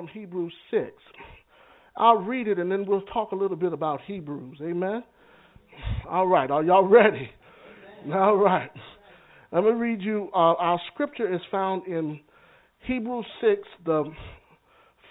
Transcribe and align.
From 0.00 0.08
Hebrews 0.08 0.54
6. 0.70 0.86
I'll 1.94 2.22
read 2.22 2.48
it 2.48 2.58
and 2.58 2.72
then 2.72 2.86
we'll 2.86 3.02
talk 3.02 3.32
a 3.32 3.36
little 3.36 3.56
bit 3.56 3.74
about 3.74 4.00
Hebrews. 4.06 4.56
Amen. 4.62 5.04
All 6.08 6.26
right, 6.26 6.50
are 6.50 6.64
y'all 6.64 6.88
ready? 6.88 7.28
All 8.10 8.36
right. 8.36 8.70
Let 9.52 9.64
me 9.64 9.72
read 9.72 10.00
you. 10.00 10.30
Uh, 10.32 10.54
our 10.54 10.80
scripture 10.94 11.30
is 11.30 11.42
found 11.50 11.86
in 11.86 12.18
Hebrews 12.86 13.26
6, 13.42 13.60
the 13.84 14.04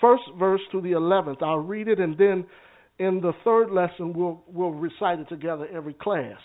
first 0.02 0.24
verse 0.40 0.62
to 0.72 0.82
the 0.82 0.94
11th. 0.94 1.44
I'll 1.44 1.58
read 1.58 1.88
it, 1.88 2.00
and 2.00 2.18
then 2.18 2.44
in 2.98 3.22
the 3.22 3.34
third 3.44 3.70
lesson, 3.70 4.14
we'll, 4.14 4.44
we'll 4.48 4.72
recite 4.72 5.20
it 5.20 5.30
together 5.30 5.68
every 5.72 5.94
class. 5.94 6.40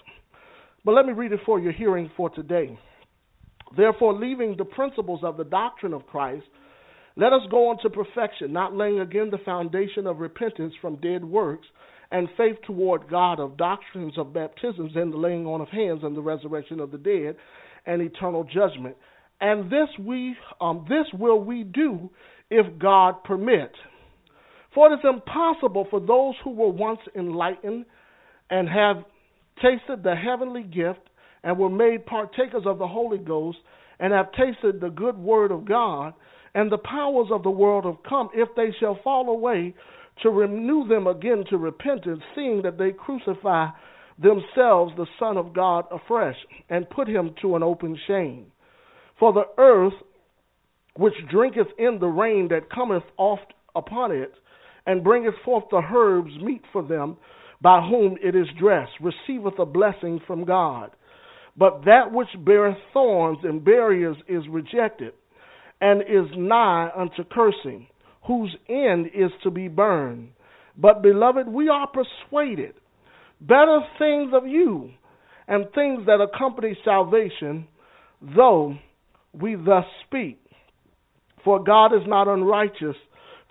But 0.84 0.92
let 0.92 1.06
me 1.06 1.14
read 1.14 1.32
it 1.32 1.40
for 1.46 1.58
your 1.58 1.72
hearing 1.72 2.10
for 2.14 2.28
today. 2.28 2.78
Therefore, 3.74 4.12
leaving 4.12 4.54
the 4.58 4.66
principles 4.66 5.20
of 5.22 5.38
the 5.38 5.44
doctrine 5.44 5.94
of 5.94 6.06
Christ, 6.06 6.44
let 7.16 7.32
us 7.32 7.42
go 7.50 7.68
on 7.68 7.78
to 7.82 7.90
perfection, 7.90 8.52
not 8.52 8.74
laying 8.74 9.00
again 9.00 9.30
the 9.30 9.38
foundation 9.38 10.06
of 10.06 10.18
repentance 10.18 10.74
from 10.80 10.96
dead 10.96 11.24
works 11.24 11.66
and 12.10 12.28
faith 12.36 12.56
toward 12.66 13.08
God 13.08 13.40
of 13.40 13.56
doctrines 13.56 14.14
of 14.18 14.32
baptisms 14.32 14.92
and 14.94 15.12
the 15.12 15.16
laying 15.16 15.46
on 15.46 15.60
of 15.60 15.68
hands 15.68 16.00
and 16.02 16.16
the 16.16 16.22
resurrection 16.22 16.80
of 16.80 16.90
the 16.90 16.98
dead 16.98 17.36
and 17.86 18.02
eternal 18.02 18.44
judgment. 18.44 18.96
And 19.40 19.70
this 19.70 19.88
we 20.00 20.36
um, 20.60 20.86
this 20.88 21.06
will 21.18 21.40
we 21.40 21.64
do 21.64 22.10
if 22.50 22.78
God 22.78 23.22
permit. 23.24 23.72
For 24.74 24.92
it 24.92 24.96
is 24.96 25.04
impossible 25.04 25.86
for 25.90 26.00
those 26.00 26.34
who 26.42 26.50
were 26.50 26.68
once 26.68 27.00
enlightened 27.16 27.84
and 28.50 28.68
have 28.68 29.04
tasted 29.62 30.02
the 30.02 30.14
heavenly 30.16 30.62
gift 30.62 31.00
and 31.44 31.58
were 31.58 31.70
made 31.70 32.06
partakers 32.06 32.64
of 32.66 32.78
the 32.78 32.88
Holy 32.88 33.18
Ghost 33.18 33.58
and 34.00 34.12
have 34.12 34.32
tasted 34.32 34.80
the 34.80 34.90
good 34.90 35.16
word 35.16 35.52
of 35.52 35.64
God 35.64 36.14
and 36.54 36.70
the 36.70 36.78
powers 36.78 37.28
of 37.32 37.42
the 37.42 37.50
world 37.50 37.84
have 37.84 38.02
come, 38.08 38.28
if 38.34 38.48
they 38.56 38.74
shall 38.78 38.98
fall 39.02 39.28
away, 39.28 39.74
to 40.22 40.30
renew 40.30 40.86
them 40.86 41.06
again 41.06 41.44
to 41.50 41.56
repentance, 41.56 42.22
seeing 42.34 42.62
that 42.62 42.78
they 42.78 42.92
crucify 42.92 43.66
themselves 44.22 44.92
the 44.96 45.06
Son 45.18 45.36
of 45.36 45.52
God 45.52 45.86
afresh, 45.90 46.36
and 46.70 46.88
put 46.90 47.08
him 47.08 47.34
to 47.42 47.56
an 47.56 47.62
open 47.62 47.98
shame. 48.06 48.46
For 49.18 49.32
the 49.32 49.44
earth, 49.58 49.94
which 50.96 51.14
drinketh 51.30 51.66
in 51.78 51.98
the 51.98 52.06
rain 52.06 52.48
that 52.50 52.70
cometh 52.70 53.02
oft 53.16 53.52
upon 53.74 54.12
it, 54.12 54.32
and 54.86 55.02
bringeth 55.02 55.34
forth 55.44 55.64
the 55.70 55.82
herbs 55.92 56.30
meet 56.40 56.62
for 56.72 56.82
them, 56.82 57.16
by 57.60 57.80
whom 57.80 58.16
it 58.22 58.36
is 58.36 58.46
dressed, 58.60 58.92
receiveth 59.00 59.58
a 59.58 59.66
blessing 59.66 60.20
from 60.26 60.44
God. 60.44 60.90
But 61.56 61.84
that 61.86 62.12
which 62.12 62.28
beareth 62.44 62.76
thorns 62.92 63.38
and 63.42 63.64
barriers 63.64 64.16
is 64.28 64.42
rejected, 64.48 65.14
and 65.84 66.00
is 66.00 66.32
nigh 66.34 66.88
unto 66.96 67.22
cursing, 67.30 67.86
whose 68.26 68.56
end 68.70 69.08
is 69.14 69.30
to 69.42 69.50
be 69.50 69.68
burned. 69.68 70.30
But, 70.78 71.02
beloved, 71.02 71.46
we 71.46 71.68
are 71.68 71.86
persuaded 71.86 72.72
better 73.38 73.80
things 73.98 74.32
of 74.32 74.46
you 74.46 74.90
and 75.46 75.66
things 75.74 76.06
that 76.06 76.22
accompany 76.22 76.74
salvation, 76.86 77.68
though 78.34 78.78
we 79.38 79.56
thus 79.56 79.84
speak. 80.06 80.40
For 81.44 81.62
God 81.62 81.88
is 81.88 82.06
not 82.06 82.28
unrighteous 82.28 82.96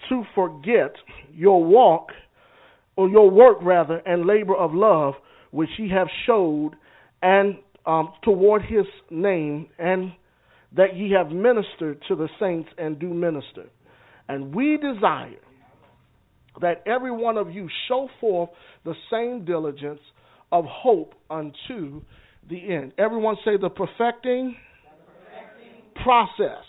to 0.09 0.23
forget 0.33 0.95
your 1.31 1.63
walk, 1.63 2.07
or 2.95 3.09
your 3.09 3.29
work 3.29 3.59
rather, 3.61 3.97
and 3.97 4.25
labor 4.25 4.55
of 4.55 4.73
love 4.73 5.13
which 5.51 5.69
ye 5.77 5.87
have 5.91 6.07
showed 6.25 6.71
and 7.21 7.57
um, 7.85 8.11
toward 8.23 8.63
his 8.63 8.85
name, 9.11 9.67
and 9.77 10.13
that 10.75 10.95
ye 10.95 11.11
have 11.11 11.29
ministered 11.31 12.01
to 12.07 12.15
the 12.15 12.29
saints 12.39 12.69
and 12.77 12.99
do 12.99 13.13
minister. 13.13 13.65
And 14.27 14.53
we 14.55 14.77
desire 14.77 15.39
that 16.61 16.83
every 16.85 17.11
one 17.11 17.37
of 17.37 17.51
you 17.51 17.67
show 17.87 18.07
forth 18.19 18.49
the 18.85 18.93
same 19.11 19.45
diligence 19.45 19.99
of 20.51 20.65
hope 20.65 21.13
unto 21.29 22.01
the 22.49 22.73
end. 22.73 22.93
Everyone 22.97 23.35
say 23.43 23.57
the 23.57 23.69
perfecting, 23.69 24.55
process. 26.03 26.63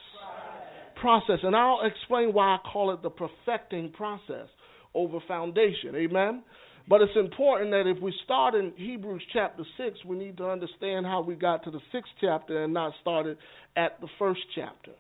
Process. 1.01 1.39
And 1.43 1.55
I'll 1.55 1.81
explain 1.85 2.33
why 2.33 2.55
I 2.55 2.59
call 2.73 2.93
it 2.93 3.03
the 3.03 3.11
perfecting 3.11 3.91
process 3.93 4.49
over 4.95 5.19
foundation. 5.27 5.95
Amen. 5.97 6.43
But 6.87 7.01
it's 7.01 7.17
important 7.17 7.71
that 7.71 7.87
if 7.87 8.03
we 8.03 8.15
start 8.25 8.55
in 8.55 8.73
Hebrews 8.77 9.23
chapter 9.33 9.65
6, 9.79 10.05
we 10.05 10.17
need 10.17 10.37
to 10.37 10.49
understand 10.49 11.07
how 11.07 11.23
we 11.23 11.35
got 11.35 11.65
to 11.65 11.71
the 11.71 11.81
sixth 11.91 12.13
chapter 12.21 12.65
and 12.65 12.75
not 12.75 12.93
started 13.01 13.39
at 13.77 14.01
the 14.01 14.09
first 14.19 14.41
chapter. 14.55 14.93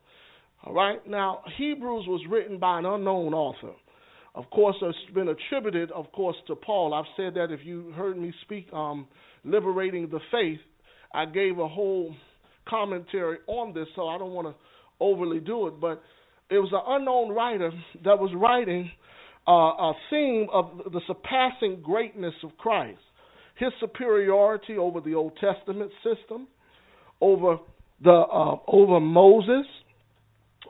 All 0.64 0.72
right? 0.72 1.06
Now, 1.06 1.42
Hebrews 1.58 2.06
was 2.08 2.22
written 2.30 2.58
by 2.58 2.78
an 2.78 2.86
unknown 2.86 3.34
author. 3.34 3.72
Of 4.34 4.48
course, 4.50 4.76
it's 4.80 5.14
been 5.14 5.28
attributed, 5.28 5.92
of 5.92 6.10
course, 6.12 6.36
to 6.48 6.56
Paul. 6.56 6.94
I've 6.94 7.04
said 7.16 7.34
that 7.34 7.52
if 7.52 7.60
you 7.64 7.92
heard 7.92 8.16
me 8.16 8.32
speak 8.42 8.66
um, 8.72 9.06
liberating 9.44 10.08
the 10.08 10.20
faith, 10.32 10.58
I 11.12 11.26
gave 11.26 11.58
a 11.58 11.68
whole 11.68 12.14
commentary 12.66 13.38
on 13.46 13.74
this, 13.74 13.86
so 13.94 14.08
I 14.08 14.18
don't 14.18 14.32
want 14.32 14.48
to 14.48 14.54
overly 14.98 15.38
do 15.38 15.68
it. 15.68 15.80
But 15.80 16.02
it 16.50 16.58
was 16.58 16.70
an 16.72 16.80
unknown 16.86 17.30
writer 17.30 17.70
that 18.04 18.18
was 18.18 18.30
writing 18.34 18.90
uh, 19.46 19.52
a 19.52 19.92
theme 20.10 20.46
of 20.52 20.92
the 20.92 21.00
surpassing 21.06 21.82
greatness 21.82 22.34
of 22.42 22.56
Christ, 22.56 23.00
his 23.56 23.70
superiority 23.80 24.76
over 24.78 25.00
the 25.00 25.14
Old 25.14 25.38
Testament 25.38 25.90
system, 26.02 26.48
over 27.20 27.58
the 28.02 28.10
uh, 28.10 28.56
over 28.66 29.00
Moses, 29.00 29.66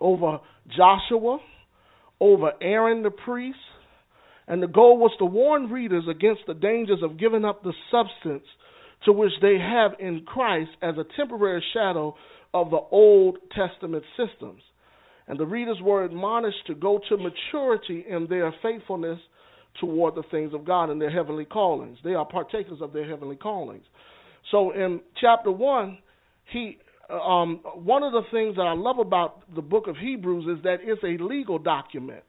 over 0.01 0.41
Joshua, 0.77 1.39
over 2.21 2.53
Aaron 2.61 3.03
the 3.03 3.11
priest, 3.11 3.59
and 4.49 4.63
the 4.63 4.67
goal 4.67 4.99
was 4.99 5.13
to 5.19 5.25
warn 5.25 5.71
readers 5.71 6.05
against 6.11 6.43
the 6.47 6.55
dangers 6.55 7.01
of 7.03 7.19
giving 7.19 7.45
up 7.45 7.63
the 7.63 7.73
substance 7.91 8.47
to 9.05 9.13
which 9.13 9.33
they 9.41 9.57
have 9.59 9.93
in 10.01 10.25
Christ 10.27 10.71
as 10.83 10.95
a 10.97 11.05
temporary 11.17 11.63
shadow 11.73 12.15
of 12.53 12.71
the 12.71 12.81
Old 12.91 13.39
Testament 13.55 14.05
systems 14.17 14.63
and 15.27 15.39
the 15.39 15.47
readers 15.47 15.79
were 15.83 16.05
admonished 16.05 16.67
to 16.67 16.75
go 16.75 17.01
to 17.09 17.17
maturity 17.17 18.05
in 18.09 18.27
their 18.29 18.53
faithfulness 18.63 19.19
toward 19.81 20.15
the 20.15 20.23
things 20.31 20.53
of 20.55 20.65
God 20.65 20.91
and 20.91 21.01
their 21.01 21.11
heavenly 21.11 21.45
callings. 21.45 21.99
They 22.05 22.15
are 22.15 22.27
partakers 22.27 22.81
of 22.81 22.93
their 22.93 23.09
heavenly 23.09 23.37
callings. 23.37 23.85
So 24.51 24.73
in 24.73 25.01
chapter 25.21 25.51
one, 25.51 25.99
he 26.53 26.79
um, 27.11 27.61
one 27.75 28.03
of 28.03 28.13
the 28.13 28.23
things 28.31 28.57
that 28.57 28.63
I 28.63 28.73
love 28.73 28.99
about 28.99 29.43
the 29.55 29.63
book 29.63 29.89
of 29.89 29.97
Hebrews 29.97 30.59
is 30.59 30.63
that 30.65 30.79
it's 30.81 31.03
a 31.03 31.23
legal 31.23 31.59
document. 31.59 32.23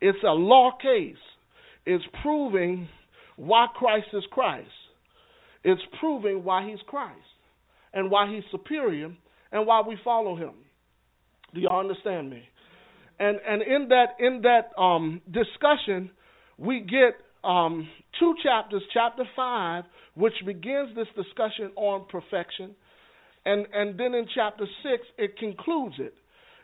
It's 0.00 0.18
a 0.24 0.32
law 0.32 0.72
case. 0.80 1.16
It's 1.86 2.04
proving 2.22 2.88
why 3.36 3.66
Christ 3.74 4.08
is 4.12 4.24
Christ. 4.30 4.68
It's 5.64 5.80
proving 6.00 6.44
why 6.44 6.68
he's 6.68 6.80
Christ 6.86 7.18
and 7.92 8.10
why 8.10 8.32
he's 8.32 8.44
superior 8.50 9.10
and 9.52 9.66
why 9.66 9.82
we 9.86 9.96
follow 10.04 10.36
him. 10.36 10.52
Do 11.54 11.60
y'all 11.60 11.80
understand 11.80 12.30
me? 12.30 12.42
And 13.18 13.38
and 13.46 13.62
in 13.62 13.88
that 13.88 14.16
in 14.18 14.42
that 14.42 14.80
um, 14.80 15.20
discussion, 15.26 16.10
we 16.56 16.80
get 16.80 17.14
um, 17.48 17.88
two 18.18 18.34
chapters. 18.42 18.82
Chapter 18.92 19.24
five, 19.34 19.84
which 20.14 20.34
begins 20.44 20.94
this 20.94 21.08
discussion 21.16 21.70
on 21.76 22.06
perfection, 22.10 22.74
and 23.44 23.66
and 23.72 23.98
then 23.98 24.14
in 24.14 24.26
chapter 24.34 24.66
six, 24.82 25.04
it 25.16 25.36
concludes 25.38 25.96
it 25.98 26.14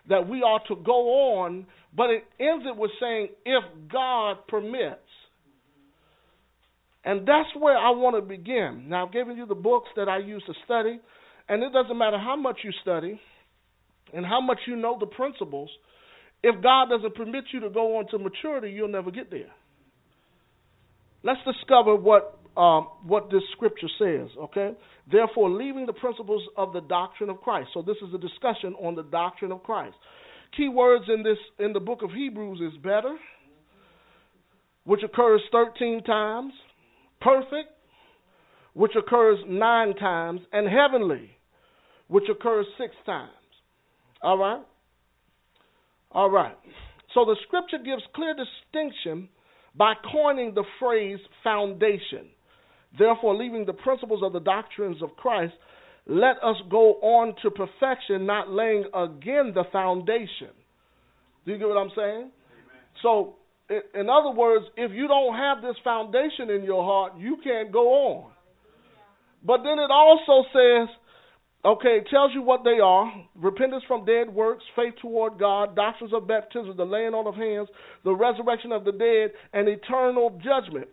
that 0.09 0.29
we 0.29 0.43
are 0.43 0.61
to 0.69 0.76
go 0.85 1.38
on, 1.38 1.67
but 1.97 2.11
it 2.11 2.25
ends 2.38 2.64
it 2.69 2.76
with 2.76 2.91
saying, 3.00 3.29
if 3.47 3.64
God 3.91 4.37
permits. 4.49 5.00
And 7.07 7.21
that's 7.26 7.49
where 7.59 7.76
I 7.76 7.91
want 7.91 8.17
to 8.17 8.23
begin. 8.23 8.87
Now, 8.88 9.07
I've 9.07 9.12
given 9.12 9.37
you 9.37 9.47
the 9.47 9.55
books 9.55 9.88
that 9.97 10.09
I 10.09 10.19
use 10.19 10.43
to 10.47 10.55
study, 10.64 11.00
and 11.49 11.62
it 11.62 11.73
doesn't 11.73 11.97
matter 11.97 12.19
how 12.19 12.37
much 12.37 12.59
you 12.64 12.71
study, 12.83 13.21
and 14.14 14.25
how 14.25 14.40
much 14.40 14.59
you 14.66 14.76
know 14.76 14.97
the 14.99 15.06
principles, 15.06 15.71
if 16.42 16.62
God 16.62 16.88
doesn't 16.90 17.14
permit 17.14 17.44
you 17.52 17.61
to 17.61 17.71
go 17.71 17.99
on 17.99 18.06
to 18.09 18.18
maturity, 18.18 18.71
you'll 18.71 18.88
never 18.88 19.11
get 19.11 19.30
there. 19.30 19.52
Let's 21.23 21.40
discover 21.44 21.97
what 21.97 22.38
um, 22.56 22.88
what 23.04 23.30
this 23.30 23.42
scripture 23.52 23.88
says. 23.99 24.28
Okay, 24.38 24.73
therefore, 25.11 25.50
leaving 25.50 25.87
the 25.87 25.92
principles 25.94 26.42
of 26.56 26.73
the 26.73 26.83
doctrine 26.83 27.30
of 27.30 27.40
Christ. 27.40 27.71
So 27.75 27.83
this 27.83 27.97
is 28.06 28.14
a 28.14 28.18
discussion 28.18 28.75
on 28.75 28.94
the 28.94 29.02
doctrine 29.02 29.50
of 29.50 29.62
Christ. 29.62 29.97
Key 30.56 30.68
words 30.68 31.06
in 31.09 31.23
this 31.23 31.38
in 31.59 31.73
the 31.73 31.80
book 31.80 32.02
of 32.02 32.11
Hebrews 32.11 32.61
is 32.61 32.78
better, 32.83 33.16
which 34.85 35.00
occurs 35.02 35.40
thirteen 35.50 36.04
times, 36.04 36.52
perfect, 37.21 37.71
which 38.75 38.92
occurs 38.97 39.38
nine 39.49 39.94
times, 39.97 40.42
and 40.52 40.68
heavenly, 40.68 41.30
which 42.09 42.25
occurs 42.30 42.66
six 42.78 42.94
times. 43.04 43.33
All 44.25 44.38
right? 44.38 44.62
All 46.11 46.31
right. 46.31 46.57
So 47.12 47.26
the 47.26 47.37
scripture 47.47 47.76
gives 47.85 48.02
clear 48.14 48.35
distinction 48.35 49.28
by 49.76 49.93
coining 50.11 50.54
the 50.54 50.64
phrase 50.81 51.19
foundation. 51.45 52.31
Therefore, 52.99 53.37
leaving 53.37 53.66
the 53.66 53.75
principles 53.75 54.23
of 54.25 54.33
the 54.33 54.40
doctrines 54.40 55.02
of 55.02 55.11
Christ, 55.16 55.52
let 56.07 56.37
us 56.43 56.57
go 56.71 56.95
on 56.95 57.35
to 57.43 57.50
perfection, 57.50 58.25
not 58.25 58.49
laying 58.50 58.85
again 58.95 59.52
the 59.54 59.64
foundation. 59.71 60.54
Do 61.45 61.52
you 61.52 61.59
get 61.59 61.69
what 61.69 61.76
I'm 61.76 61.93
saying? 61.95 62.31
Amen. 62.31 62.31
So, 63.02 63.35
in 63.69 64.09
other 64.09 64.31
words, 64.31 64.64
if 64.78 64.93
you 64.93 65.07
don't 65.07 65.35
have 65.35 65.61
this 65.61 65.76
foundation 65.85 66.49
in 66.49 66.62
your 66.62 66.83
heart, 66.83 67.19
you 67.19 67.37
can't 67.45 67.71
go 67.71 67.88
on. 67.88 68.33
But 69.45 69.59
then 69.64 69.78
it 69.78 69.90
also 69.90 70.49
says, 70.52 70.88
okay, 71.64 71.99
it 71.99 72.09
tells 72.11 72.33
you 72.35 72.42
what 72.42 72.64
they 72.64 72.78
are 72.83 73.12
repentance 73.35 73.85
from 73.88 74.04
dead 74.04 74.28
works, 74.28 74.64
faith 74.76 74.94
toward 75.00 75.38
God, 75.38 75.75
doctrines 75.75 76.12
of 76.12 76.28
baptism, 76.28 76.76
the 76.76 76.85
laying 76.85 77.14
on 77.14 77.26
of 77.26 77.35
hands, 77.35 77.68
the 78.04 78.14
resurrection 78.14 78.73
of 78.73 78.85
the 78.85 78.92
dead, 78.92 79.33
and 79.52 79.68
eternal 79.68 80.40
judgment. 80.44 80.88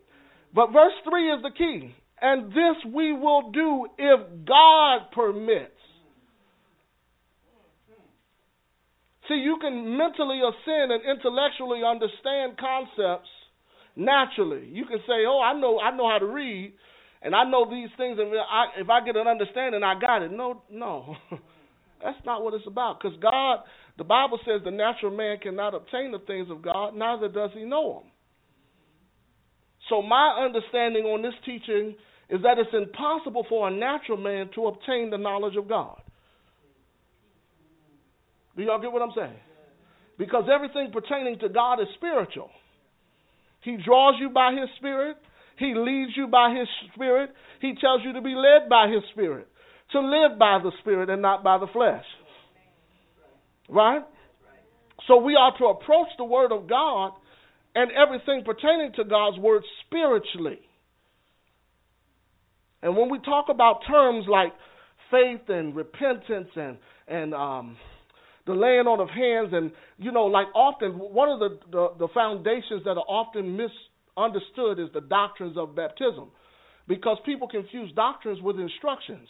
But 0.53 0.71
verse 0.71 0.93
3 1.09 1.33
is 1.33 1.41
the 1.43 1.51
key. 1.57 1.95
And 2.21 2.51
this 2.51 2.93
we 2.93 3.13
will 3.13 3.51
do 3.51 3.87
if 3.97 4.45
God 4.45 5.11
permits. 5.13 5.71
See, 9.27 9.35
you 9.35 9.57
can 9.61 9.97
mentally 9.97 10.41
ascend 10.41 10.91
and 10.91 11.01
intellectually 11.05 11.81
understand 11.87 12.57
concepts 12.59 13.29
naturally. 13.95 14.67
You 14.67 14.85
can 14.85 14.99
say, 15.07 15.25
"Oh, 15.25 15.39
I 15.39 15.53
know, 15.53 15.79
I 15.79 15.91
know 15.95 16.09
how 16.09 16.19
to 16.19 16.25
read, 16.25 16.73
and 17.21 17.35
I 17.35 17.43
know 17.43 17.69
these 17.69 17.89
things, 17.97 18.17
and 18.19 18.31
I, 18.33 18.79
if 18.81 18.89
I 18.89 19.03
get 19.03 19.15
an 19.15 19.27
understanding, 19.27 19.83
I 19.83 19.99
got 19.99 20.21
it." 20.21 20.31
No, 20.31 20.63
no, 20.69 21.15
that's 22.03 22.17
not 22.25 22.43
what 22.43 22.53
it's 22.53 22.67
about. 22.67 22.99
Because 23.01 23.17
God, 23.21 23.59
the 23.97 24.03
Bible 24.03 24.39
says, 24.45 24.61
the 24.63 24.71
natural 24.71 25.15
man 25.15 25.37
cannot 25.41 25.75
obtain 25.75 26.11
the 26.11 26.19
things 26.19 26.49
of 26.49 26.61
God, 26.61 26.95
neither 26.95 27.27
does 27.27 27.51
he 27.53 27.63
know 27.63 28.01
them. 28.01 28.11
So 29.89 30.01
my 30.01 30.43
understanding 30.43 31.03
on 31.03 31.21
this 31.21 31.33
teaching 31.45 31.95
is 32.29 32.41
that 32.43 32.57
it's 32.57 32.73
impossible 32.73 33.45
for 33.49 33.67
a 33.67 33.71
natural 33.71 34.17
man 34.17 34.49
to 34.55 34.67
obtain 34.67 35.09
the 35.09 35.17
knowledge 35.17 35.57
of 35.57 35.67
God. 35.67 36.01
Do 38.55 38.63
y'all 38.63 38.81
get 38.81 38.91
what 38.91 39.01
I'm 39.01 39.11
saying? 39.15 39.39
Because 40.17 40.45
everything 40.53 40.91
pertaining 40.93 41.39
to 41.39 41.49
God 41.49 41.79
is 41.79 41.87
spiritual. 41.95 42.49
He 43.61 43.77
draws 43.83 44.15
you 44.19 44.29
by 44.29 44.51
His 44.53 44.69
Spirit. 44.77 45.17
He 45.61 45.75
leads 45.75 46.11
you 46.17 46.27
by 46.27 46.55
His 46.57 46.67
Spirit. 46.91 47.29
He 47.61 47.75
tells 47.79 48.01
you 48.03 48.13
to 48.13 48.21
be 48.21 48.33
led 48.33 48.67
by 48.67 48.87
His 48.87 49.03
Spirit, 49.13 49.47
to 49.91 49.99
live 49.99 50.39
by 50.39 50.59
the 50.63 50.71
Spirit 50.81 51.11
and 51.11 51.21
not 51.21 51.43
by 51.43 51.59
the 51.59 51.67
flesh. 51.71 52.03
Right? 53.69 54.01
So 55.07 55.17
we 55.17 55.35
are 55.35 55.55
to 55.59 55.65
approach 55.65 56.07
the 56.17 56.23
Word 56.23 56.51
of 56.51 56.67
God 56.67 57.11
and 57.75 57.91
everything 57.91 58.43
pertaining 58.43 58.91
to 58.95 59.03
God's 59.03 59.37
Word 59.37 59.63
spiritually. 59.85 60.59
And 62.81 62.97
when 62.97 63.11
we 63.11 63.19
talk 63.19 63.45
about 63.49 63.81
terms 63.87 64.25
like 64.27 64.53
faith 65.11 65.47
and 65.47 65.75
repentance 65.75 66.49
and 66.55 66.77
and 67.07 67.33
um, 67.33 67.77
the 68.47 68.53
laying 68.53 68.87
on 68.87 68.99
of 68.99 69.09
hands, 69.09 69.49
and 69.53 69.71
you 69.97 70.11
know, 70.11 70.25
like 70.25 70.47
often 70.55 70.93
one 70.93 71.29
of 71.29 71.39
the, 71.39 71.59
the, 71.71 71.87
the 71.99 72.07
foundations 72.13 72.83
that 72.85 72.91
are 72.91 73.05
often 73.07 73.55
misunderstood 74.15 74.79
is 74.79 74.89
the 74.93 75.01
doctrines 75.01 75.57
of 75.57 75.75
baptism, 75.75 76.29
because 76.87 77.17
people 77.25 77.47
confuse 77.47 77.91
doctrines 77.93 78.41
with 78.41 78.59
instructions. 78.59 79.27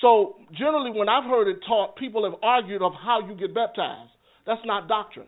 So 0.00 0.36
generally, 0.56 0.90
when 0.90 1.08
I've 1.08 1.24
heard 1.24 1.48
it 1.48 1.60
taught, 1.66 1.96
people 1.96 2.24
have 2.24 2.38
argued 2.42 2.82
of 2.82 2.92
how 2.94 3.20
you 3.26 3.34
get 3.34 3.54
baptized. 3.54 4.10
That's 4.46 4.60
not 4.64 4.88
doctrine. 4.88 5.26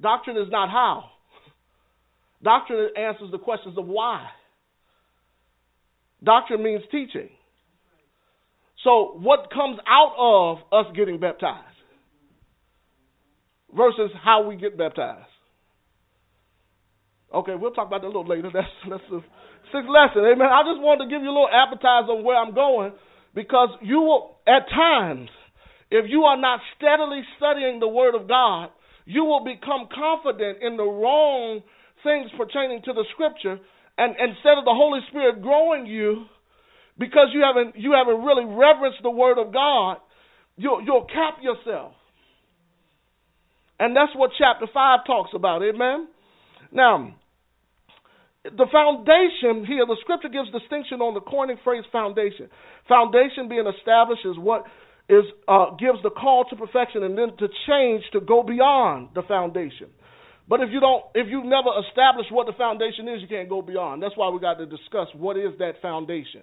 Doctrine 0.00 0.36
is 0.36 0.48
not 0.50 0.68
how. 0.70 1.04
Doctrine 2.42 2.90
answers 2.96 3.30
the 3.30 3.38
questions 3.38 3.78
of 3.78 3.86
why. 3.86 4.26
Doctrine 6.22 6.62
means 6.62 6.82
teaching. 6.90 7.30
So, 8.84 9.18
what 9.20 9.50
comes 9.52 9.78
out 9.86 10.14
of 10.18 10.58
us 10.72 10.92
getting 10.94 11.18
baptized 11.18 11.64
versus 13.74 14.10
how 14.22 14.46
we 14.46 14.56
get 14.56 14.76
baptized? 14.76 15.26
Okay, 17.36 17.52
we'll 17.54 17.72
talk 17.72 17.88
about 17.88 18.00
that 18.00 18.08
a 18.08 18.14
little 18.14 18.26
later. 18.26 18.48
That's 18.54 18.72
that's 18.88 19.04
the 19.10 19.20
sixth 19.68 19.90
lesson. 19.92 20.24
Amen. 20.24 20.48
I 20.48 20.64
just 20.64 20.80
wanted 20.80 21.04
to 21.04 21.10
give 21.12 21.20
you 21.20 21.28
a 21.28 21.36
little 21.36 21.52
appetizer 21.52 22.16
of 22.16 22.24
where 22.24 22.36
I'm 22.36 22.54
going 22.54 22.92
because 23.34 23.68
you 23.82 24.00
will, 24.00 24.40
at 24.48 24.64
times, 24.72 25.28
if 25.90 26.06
you 26.08 26.24
are 26.24 26.40
not 26.40 26.60
steadily 26.76 27.20
studying 27.36 27.78
the 27.78 27.88
Word 27.88 28.16
of 28.16 28.26
God, 28.26 28.70
you 29.04 29.24
will 29.24 29.44
become 29.44 29.86
confident 29.92 30.64
in 30.64 30.76
the 30.76 30.88
wrong 30.88 31.60
things 32.02 32.30
pertaining 32.38 32.80
to 32.88 32.92
the 32.92 33.04
Scripture, 33.12 33.60
and 33.98 34.16
instead 34.16 34.56
of 34.56 34.64
the 34.64 34.72
Holy 34.72 35.00
Spirit 35.10 35.42
growing 35.42 35.84
you, 35.84 36.24
because 36.98 37.28
you 37.34 37.44
haven't 37.44 37.76
you 37.76 37.92
haven't 37.92 38.24
really 38.24 38.44
reverenced 38.44 39.02
the 39.02 39.10
word 39.10 39.36
of 39.38 39.52
God, 39.52 39.98
you'll 40.56 40.80
you'll 40.82 41.04
cap 41.04 41.38
yourself. 41.42 41.92
And 43.78 43.94
that's 43.94 44.12
what 44.16 44.30
chapter 44.38 44.66
five 44.72 45.00
talks 45.06 45.30
about, 45.34 45.62
amen. 45.62 46.08
Now, 46.72 47.14
the 48.54 48.66
foundation 48.70 49.64
here, 49.66 49.86
the 49.86 49.96
scripture 50.00 50.28
gives 50.28 50.50
distinction 50.52 51.00
on 51.00 51.14
the 51.14 51.20
coining 51.20 51.58
phrase 51.64 51.84
foundation. 51.90 52.48
Foundation 52.88 53.48
being 53.48 53.66
established 53.66 54.22
is 54.24 54.38
what 54.38 54.64
is 55.08 55.24
uh, 55.46 55.70
gives 55.78 56.02
the 56.02 56.10
call 56.10 56.44
to 56.50 56.56
perfection 56.56 57.02
and 57.02 57.16
then 57.16 57.30
to 57.38 57.48
change 57.66 58.02
to 58.12 58.20
go 58.20 58.42
beyond 58.42 59.10
the 59.14 59.22
foundation. 59.22 59.88
But 60.48 60.60
if 60.60 60.70
you 60.70 60.78
don't, 60.78 61.02
if 61.14 61.26
you 61.26 61.42
never 61.42 61.70
establish 61.88 62.26
what 62.30 62.46
the 62.46 62.54
foundation 62.54 63.08
is, 63.08 63.22
you 63.22 63.28
can't 63.28 63.48
go 63.48 63.62
beyond. 63.62 64.02
That's 64.02 64.16
why 64.16 64.30
we 64.30 64.38
got 64.38 64.58
to 64.58 64.66
discuss 64.66 65.08
what 65.14 65.36
is 65.36 65.50
that 65.58 65.82
foundation. 65.82 66.42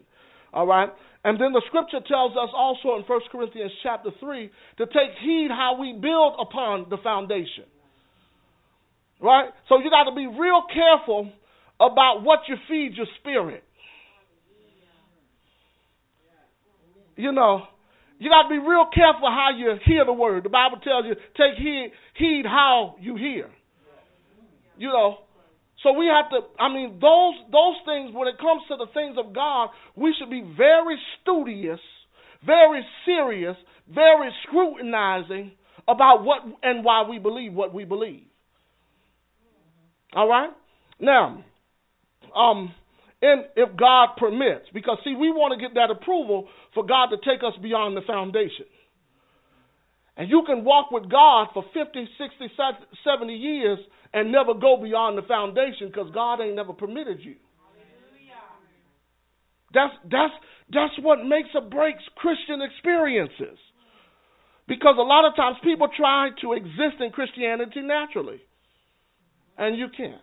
All 0.53 0.67
right? 0.67 0.89
And 1.23 1.39
then 1.39 1.53
the 1.53 1.63
scripture 1.67 1.99
tells 2.05 2.31
us 2.33 2.49
also 2.53 2.99
in 2.99 3.03
1 3.07 3.19
Corinthians 3.31 3.71
chapter 3.81 4.11
3 4.19 4.51
to 4.77 4.85
take 4.87 5.15
heed 5.23 5.47
how 5.49 5.77
we 5.79 5.93
build 5.93 6.35
upon 6.39 6.87
the 6.89 6.97
foundation. 6.97 7.65
Right? 9.21 9.49
So 9.69 9.79
you 9.79 9.89
got 9.89 10.09
to 10.09 10.15
be 10.15 10.27
real 10.27 10.63
careful 10.71 11.31
about 11.91 12.23
what 12.23 12.39
you 12.47 12.55
feed 12.69 12.93
your 12.95 13.07
spirit. 13.19 13.63
You 17.15 17.31
know, 17.31 17.63
you 18.19 18.29
got 18.29 18.43
to 18.43 18.49
be 18.49 18.57
real 18.57 18.87
careful 18.93 19.29
how 19.29 19.49
you 19.55 19.75
hear 19.85 20.05
the 20.05 20.13
word. 20.13 20.45
The 20.45 20.49
Bible 20.49 20.77
tells 20.83 21.05
you 21.05 21.15
take 21.37 21.57
heed, 21.57 21.91
heed 22.15 22.43
how 22.45 22.95
you 22.99 23.15
hear. 23.15 23.49
You 24.77 24.87
know, 24.87 25.17
so 25.83 25.91
we 25.93 26.07
have 26.07 26.29
to 26.31 26.47
I 26.59 26.69
mean 26.69 26.99
those 26.99 27.35
those 27.51 27.75
things 27.85 28.15
when 28.15 28.27
it 28.27 28.39
comes 28.39 28.63
to 28.69 28.77
the 28.77 28.87
things 28.93 29.17
of 29.17 29.35
God, 29.35 29.69
we 29.95 30.15
should 30.17 30.31
be 30.31 30.41
very 30.57 30.97
studious, 31.21 31.79
very 32.45 32.81
serious, 33.05 33.55
very 33.93 34.31
scrutinizing 34.47 35.51
about 35.87 36.23
what 36.23 36.39
and 36.63 36.83
why 36.83 37.03
we 37.07 37.19
believe 37.19 37.53
what 37.53 37.73
we 37.73 37.83
believe. 37.83 38.23
All 40.15 40.29
right? 40.29 40.49
Now, 40.99 41.43
um 42.35 42.73
and 43.21 43.45
if 43.55 43.75
God 43.77 44.17
permits, 44.17 44.65
because 44.73 44.97
see, 45.05 45.15
we 45.15 45.31
want 45.31 45.57
to 45.57 45.65
get 45.65 45.75
that 45.75 45.89
approval 45.89 46.49
for 46.73 46.85
God 46.85 47.07
to 47.07 47.17
take 47.23 47.41
us 47.41 47.53
beyond 47.61 47.95
the 47.95 48.01
foundation. 48.05 48.65
And 50.17 50.29
you 50.29 50.43
can 50.45 50.65
walk 50.65 50.91
with 50.91 51.09
God 51.09 51.47
for 51.53 51.63
50, 51.73 52.07
60, 52.17 52.53
70 53.03 53.33
years 53.33 53.79
and 54.13 54.31
never 54.31 54.53
go 54.53 54.77
beyond 54.81 55.17
the 55.17 55.23
foundation 55.23 55.87
because 55.87 56.11
God 56.13 56.41
ain't 56.41 56.55
never 56.55 56.73
permitted 56.73 57.19
you. 57.21 57.35
That's 59.73 59.93
that's 60.11 60.33
that's 60.71 60.93
what 61.01 61.25
makes 61.25 61.49
or 61.55 61.61
breaks 61.61 62.03
Christian 62.15 62.61
experiences. 62.61 63.57
Because 64.67 64.95
a 64.99 65.01
lot 65.01 65.25
of 65.25 65.35
times 65.35 65.57
people 65.63 65.87
try 65.97 66.29
to 66.41 66.53
exist 66.53 67.01
in 67.01 67.09
Christianity 67.11 67.81
naturally. 67.81 68.39
And 69.57 69.77
you 69.77 69.87
can't. 69.95 70.21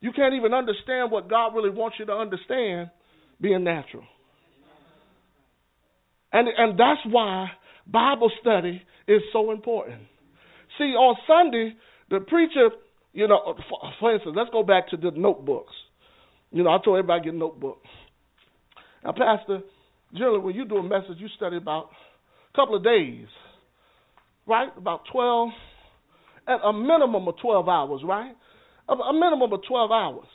You 0.00 0.12
can't 0.12 0.34
even 0.34 0.54
understand 0.54 1.10
what 1.10 1.28
God 1.28 1.54
really 1.54 1.70
wants 1.70 1.96
you 1.98 2.06
to 2.06 2.12
understand 2.12 2.90
being 3.40 3.64
natural. 3.64 4.04
And 6.32 6.48
and 6.48 6.78
that's 6.78 7.00
why 7.06 7.48
Bible 7.86 8.30
study 8.40 8.82
is 9.06 9.22
so 9.32 9.50
important. 9.50 10.02
See, 10.76 10.94
on 10.94 11.16
Sunday, 11.26 11.74
the 12.10 12.20
preacher, 12.20 12.68
you 13.12 13.26
know, 13.26 13.56
for, 13.68 13.80
for 13.98 14.14
instance, 14.14 14.34
let's 14.36 14.50
go 14.50 14.62
back 14.62 14.88
to 14.90 14.96
the 14.96 15.10
notebooks. 15.14 15.72
You 16.52 16.62
know, 16.62 16.70
I 16.70 16.78
told 16.84 16.98
everybody 16.98 17.24
get 17.24 17.34
a 17.34 17.36
notebook. 17.36 17.80
Now, 19.04 19.12
Pastor, 19.12 19.60
generally 20.12 20.40
when 20.40 20.54
you 20.54 20.64
do 20.64 20.76
a 20.76 20.82
message, 20.82 21.16
you 21.18 21.28
study 21.36 21.56
about 21.56 21.90
a 22.52 22.56
couple 22.56 22.76
of 22.76 22.84
days, 22.84 23.26
right? 24.46 24.68
About 24.76 25.02
12, 25.12 25.50
at 26.46 26.60
a 26.64 26.72
minimum 26.72 27.28
of 27.28 27.34
12 27.40 27.68
hours, 27.68 28.00
right? 28.04 28.34
A, 28.88 28.92
a 28.92 29.12
minimum 29.12 29.52
of 29.52 29.60
12 29.66 29.90
hours. 29.90 30.28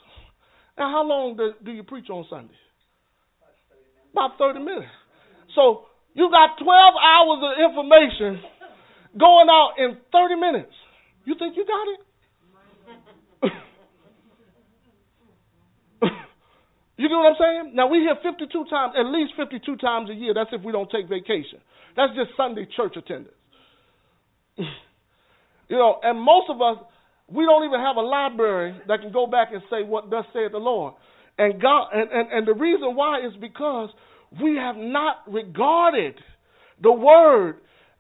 Now, 0.77 0.91
how 0.91 1.03
long 1.03 1.37
do, 1.37 1.53
do 1.63 1.71
you 1.71 1.83
preach 1.83 2.09
on 2.09 2.25
Sunday? 2.29 2.53
About 4.11 4.37
30 4.37 4.59
minutes. 4.59 4.91
So, 5.55 5.85
you 6.13 6.29
got 6.29 6.57
12 6.61 6.69
hours 6.69 7.39
of 7.41 7.57
information 7.71 8.43
going 9.17 9.47
out 9.49 9.73
in 9.77 9.97
30 10.11 10.35
minutes. 10.35 10.73
You 11.25 11.35
think 11.37 11.55
you 11.55 11.65
got 11.65 11.87
it? 11.93 11.99
you 16.97 17.09
get 17.09 17.15
what 17.15 17.27
I'm 17.27 17.35
saying? 17.39 17.75
Now 17.75 17.87
we 17.87 17.99
hear 17.99 18.15
52 18.21 18.65
times, 18.69 18.93
at 18.97 19.05
least 19.05 19.33
52 19.37 19.77
times 19.77 20.09
a 20.09 20.13
year. 20.13 20.33
That's 20.33 20.49
if 20.51 20.63
we 20.63 20.71
don't 20.71 20.89
take 20.89 21.07
vacation. 21.09 21.59
That's 21.95 22.13
just 22.15 22.31
Sunday 22.35 22.67
church 22.75 22.97
attendance. 22.97 23.35
you 24.57 25.77
know, 25.77 25.99
and 26.03 26.19
most 26.19 26.49
of 26.49 26.59
us, 26.61 26.77
we 27.33 27.45
don't 27.45 27.65
even 27.65 27.79
have 27.79 27.95
a 27.97 28.01
library 28.01 28.79
that 28.87 29.01
can 29.01 29.11
go 29.11 29.25
back 29.25 29.49
and 29.51 29.61
say 29.69 29.83
what 29.83 30.09
thus 30.09 30.25
saith 30.33 30.51
the 30.51 30.59
Lord. 30.59 30.93
And 31.37 31.59
God 31.61 31.89
and, 31.93 32.09
and, 32.11 32.31
and 32.31 32.47
the 32.47 32.53
reason 32.53 32.95
why 32.95 33.19
is 33.25 33.33
because 33.41 33.89
we 34.41 34.55
have 34.55 34.75
not 34.75 35.17
regarded 35.27 36.15
the 36.81 36.91
word 36.91 37.57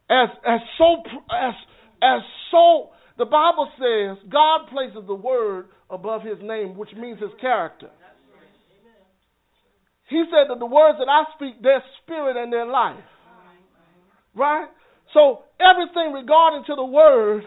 as 0.09 0.29
as 0.45 0.59
so 0.77 1.01
as 1.31 1.53
as 2.01 2.21
so 2.51 2.89
the 3.17 3.25
Bible 3.25 3.69
says 3.77 4.17
God 4.31 4.67
places 4.71 5.03
the 5.07 5.15
word 5.15 5.65
above 5.89 6.21
his 6.21 6.37
name, 6.41 6.77
which 6.77 6.89
means 6.97 7.19
his 7.19 7.31
character. 7.41 7.89
He 10.09 10.23
said 10.29 10.49
that 10.49 10.59
the 10.59 10.65
words 10.65 10.99
that 10.99 11.09
I 11.09 11.23
speak, 11.35 11.63
they're 11.63 11.83
spirit 12.03 12.37
and 12.37 12.53
they're 12.53 12.67
life. 12.67 13.01
Right? 14.35 14.67
So 15.13 15.43
everything 15.59 16.13
regarding 16.13 16.65
to 16.67 16.75
the 16.75 16.83
word 16.83 17.43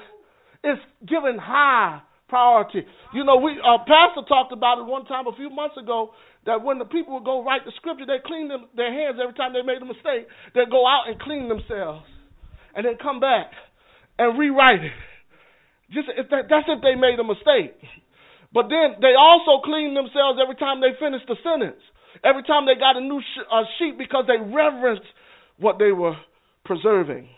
is 0.66 0.78
given 1.06 1.38
high 1.38 2.02
priority. 2.28 2.82
You 3.14 3.24
know, 3.24 3.36
we 3.36 3.54
uh, 3.62 3.78
pastor 3.86 4.26
talked 4.26 4.52
about 4.52 4.82
it 4.82 4.86
one 4.86 5.04
time 5.06 5.26
a 5.26 5.36
few 5.36 5.50
months 5.50 5.76
ago 5.78 6.10
that 6.44 6.62
when 6.62 6.78
the 6.78 6.84
people 6.84 7.14
would 7.14 7.24
go 7.24 7.44
write 7.44 7.64
the 7.64 7.72
scripture, 7.76 8.06
they 8.06 8.18
clean 8.24 8.48
them, 8.48 8.66
their 8.74 8.90
hands 8.92 9.18
every 9.22 9.34
time 9.34 9.52
they 9.52 9.62
made 9.62 9.82
a 9.82 9.86
mistake. 9.86 10.26
They'd 10.54 10.70
go 10.70 10.86
out 10.86 11.06
and 11.06 11.18
clean 11.20 11.48
themselves, 11.48 12.02
and 12.74 12.84
then 12.84 12.98
come 13.00 13.20
back 13.20 13.50
and 14.18 14.38
rewrite 14.38 14.82
it. 14.82 14.98
Just 15.94 16.08
if 16.18 16.26
that, 16.30 16.50
that's 16.50 16.66
if 16.66 16.82
they 16.82 16.98
made 16.98 17.18
a 17.18 17.24
mistake. 17.24 17.78
But 18.52 18.66
then 18.70 18.98
they 19.00 19.14
also 19.14 19.62
clean 19.62 19.94
themselves 19.94 20.38
every 20.42 20.56
time 20.56 20.80
they 20.80 20.98
finish 20.98 21.22
the 21.28 21.36
sentence. 21.46 21.82
Every 22.24 22.42
time 22.42 22.66
they 22.66 22.74
got 22.74 22.96
a 22.96 23.00
new 23.00 23.20
sh- 23.20 23.46
uh, 23.46 23.62
sheet 23.78 23.98
because 23.98 24.24
they 24.26 24.38
reverenced 24.38 25.06
what 25.58 25.78
they 25.78 25.92
were 25.92 26.16
preserving. 26.64 27.28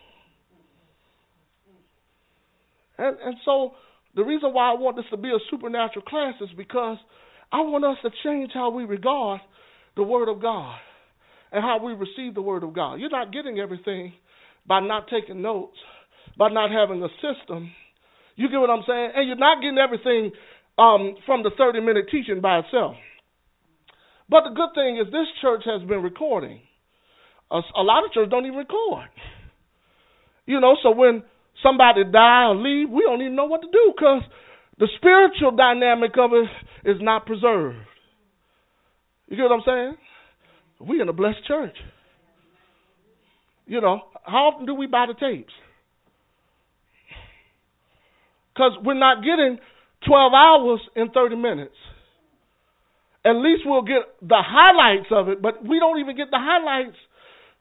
And, 2.99 3.17
and 3.25 3.37
so 3.45 3.73
the 4.15 4.25
reason 4.25 4.53
why 4.53 4.71
I 4.71 4.75
want 4.75 4.97
this 4.97 5.05
to 5.11 5.17
be 5.17 5.29
a 5.29 5.39
supernatural 5.51 6.05
class 6.05 6.35
is 6.41 6.49
because 6.57 6.99
I 7.53 7.61
want 7.61 7.85
us 7.85 7.97
to 8.03 8.11
change 8.25 8.51
how 8.53 8.71
we 8.71 8.85
regard 8.85 9.41
the 9.97 10.03
Word 10.03 10.29
of 10.29 10.43
God 10.43 10.77
and 11.53 11.63
how 11.63 11.79
we 11.83 11.93
receive 11.93 12.35
the 12.35 12.43
Word 12.43 12.63
of 12.63 12.75
God. 12.75 12.97
You're 12.97 13.11
not 13.11 13.33
getting 13.33 13.59
everything 13.59 14.13
by 14.67 14.81
not 14.81 15.09
taking 15.09 15.41
notes, 15.41 15.77
by 16.37 16.51
not 16.51 16.71
having 16.71 17.03
a 17.03 17.09
system. 17.23 17.73
You 18.37 18.49
get 18.51 18.59
what 18.59 18.71
I'm 18.71 18.85
saying? 18.87 19.11
And 19.17 19.27
you're 19.27 19.37
not 19.37 19.63
getting 19.63 19.79
everything 19.79 20.33
um, 20.79 21.17
from 21.27 21.43
the 21.43 21.51
30 21.57 21.81
minute 21.81 22.07
teaching 22.11 22.41
by 22.41 22.59
itself. 22.61 22.97
But 24.29 24.45
the 24.45 24.55
good 24.55 24.75
thing 24.75 24.99
is 24.99 25.11
this 25.11 25.27
church 25.41 25.63
has 25.65 25.87
been 25.89 26.03
recording. 26.03 26.61
A, 27.51 27.61
a 27.77 27.83
lot 27.83 28.05
of 28.05 28.13
churches 28.13 28.31
don't 28.31 28.45
even 28.45 28.59
record. 28.59 29.09
You 30.45 30.61
know, 30.61 30.77
so 30.83 30.91
when 30.91 31.23
somebody 31.63 32.05
die 32.05 32.47
or 32.47 32.57
leave, 32.57 32.91
we 32.91 33.03
don't 33.03 33.21
even 33.21 33.37
know 33.37 33.47
what 33.47 33.63
to 33.63 33.69
do 33.71 33.93
because 33.95 34.23
the 34.79 34.89
spiritual 34.97 35.53
dynamic 35.53 36.13
of 36.19 36.31
it 36.33 36.89
is 36.89 36.97
not 37.01 37.27
preserved. 37.27 37.77
You 39.29 39.37
get 39.37 39.43
what 39.45 39.53
I'm 39.53 39.63
saying? 39.67 39.97
We 40.89 41.01
in 41.01 41.09
a 41.09 41.13
blessed 41.13 41.45
church. 41.47 41.77
You 43.67 43.81
know, 43.81 44.01
how 44.25 44.51
often 44.53 44.67
do 44.67 44.75
we 44.75 44.87
buy 44.87 45.07
the 45.07 45.15
tapes? 45.15 45.53
Because 48.55 48.73
we're 48.83 48.95
not 48.95 49.19
getting 49.23 49.59
12 50.07 50.33
hours 50.33 50.81
in 50.97 51.11
30 51.11 51.37
minutes. 51.37 51.75
At 53.25 53.37
least 53.37 53.63
we'll 53.67 53.83
get 53.83 54.03
the 54.23 54.41
highlights 54.41 55.09
of 55.11 55.29
it, 55.29 55.43
but 55.43 55.65
we 55.65 55.79
don't 55.79 56.01
even 56.01 56.17
get 56.17 56.31
the 56.31 56.39
highlights 56.39 56.97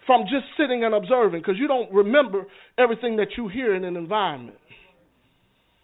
from 0.07 0.23
just 0.23 0.45
sitting 0.57 0.83
and 0.83 0.95
observing 0.95 1.41
because 1.41 1.59
you 1.59 1.67
don't 1.67 1.91
remember 1.93 2.47
everything 2.79 3.17
that 3.17 3.27
you 3.37 3.47
hear 3.47 3.75
in 3.75 3.83
an 3.83 3.95
environment. 3.95 4.57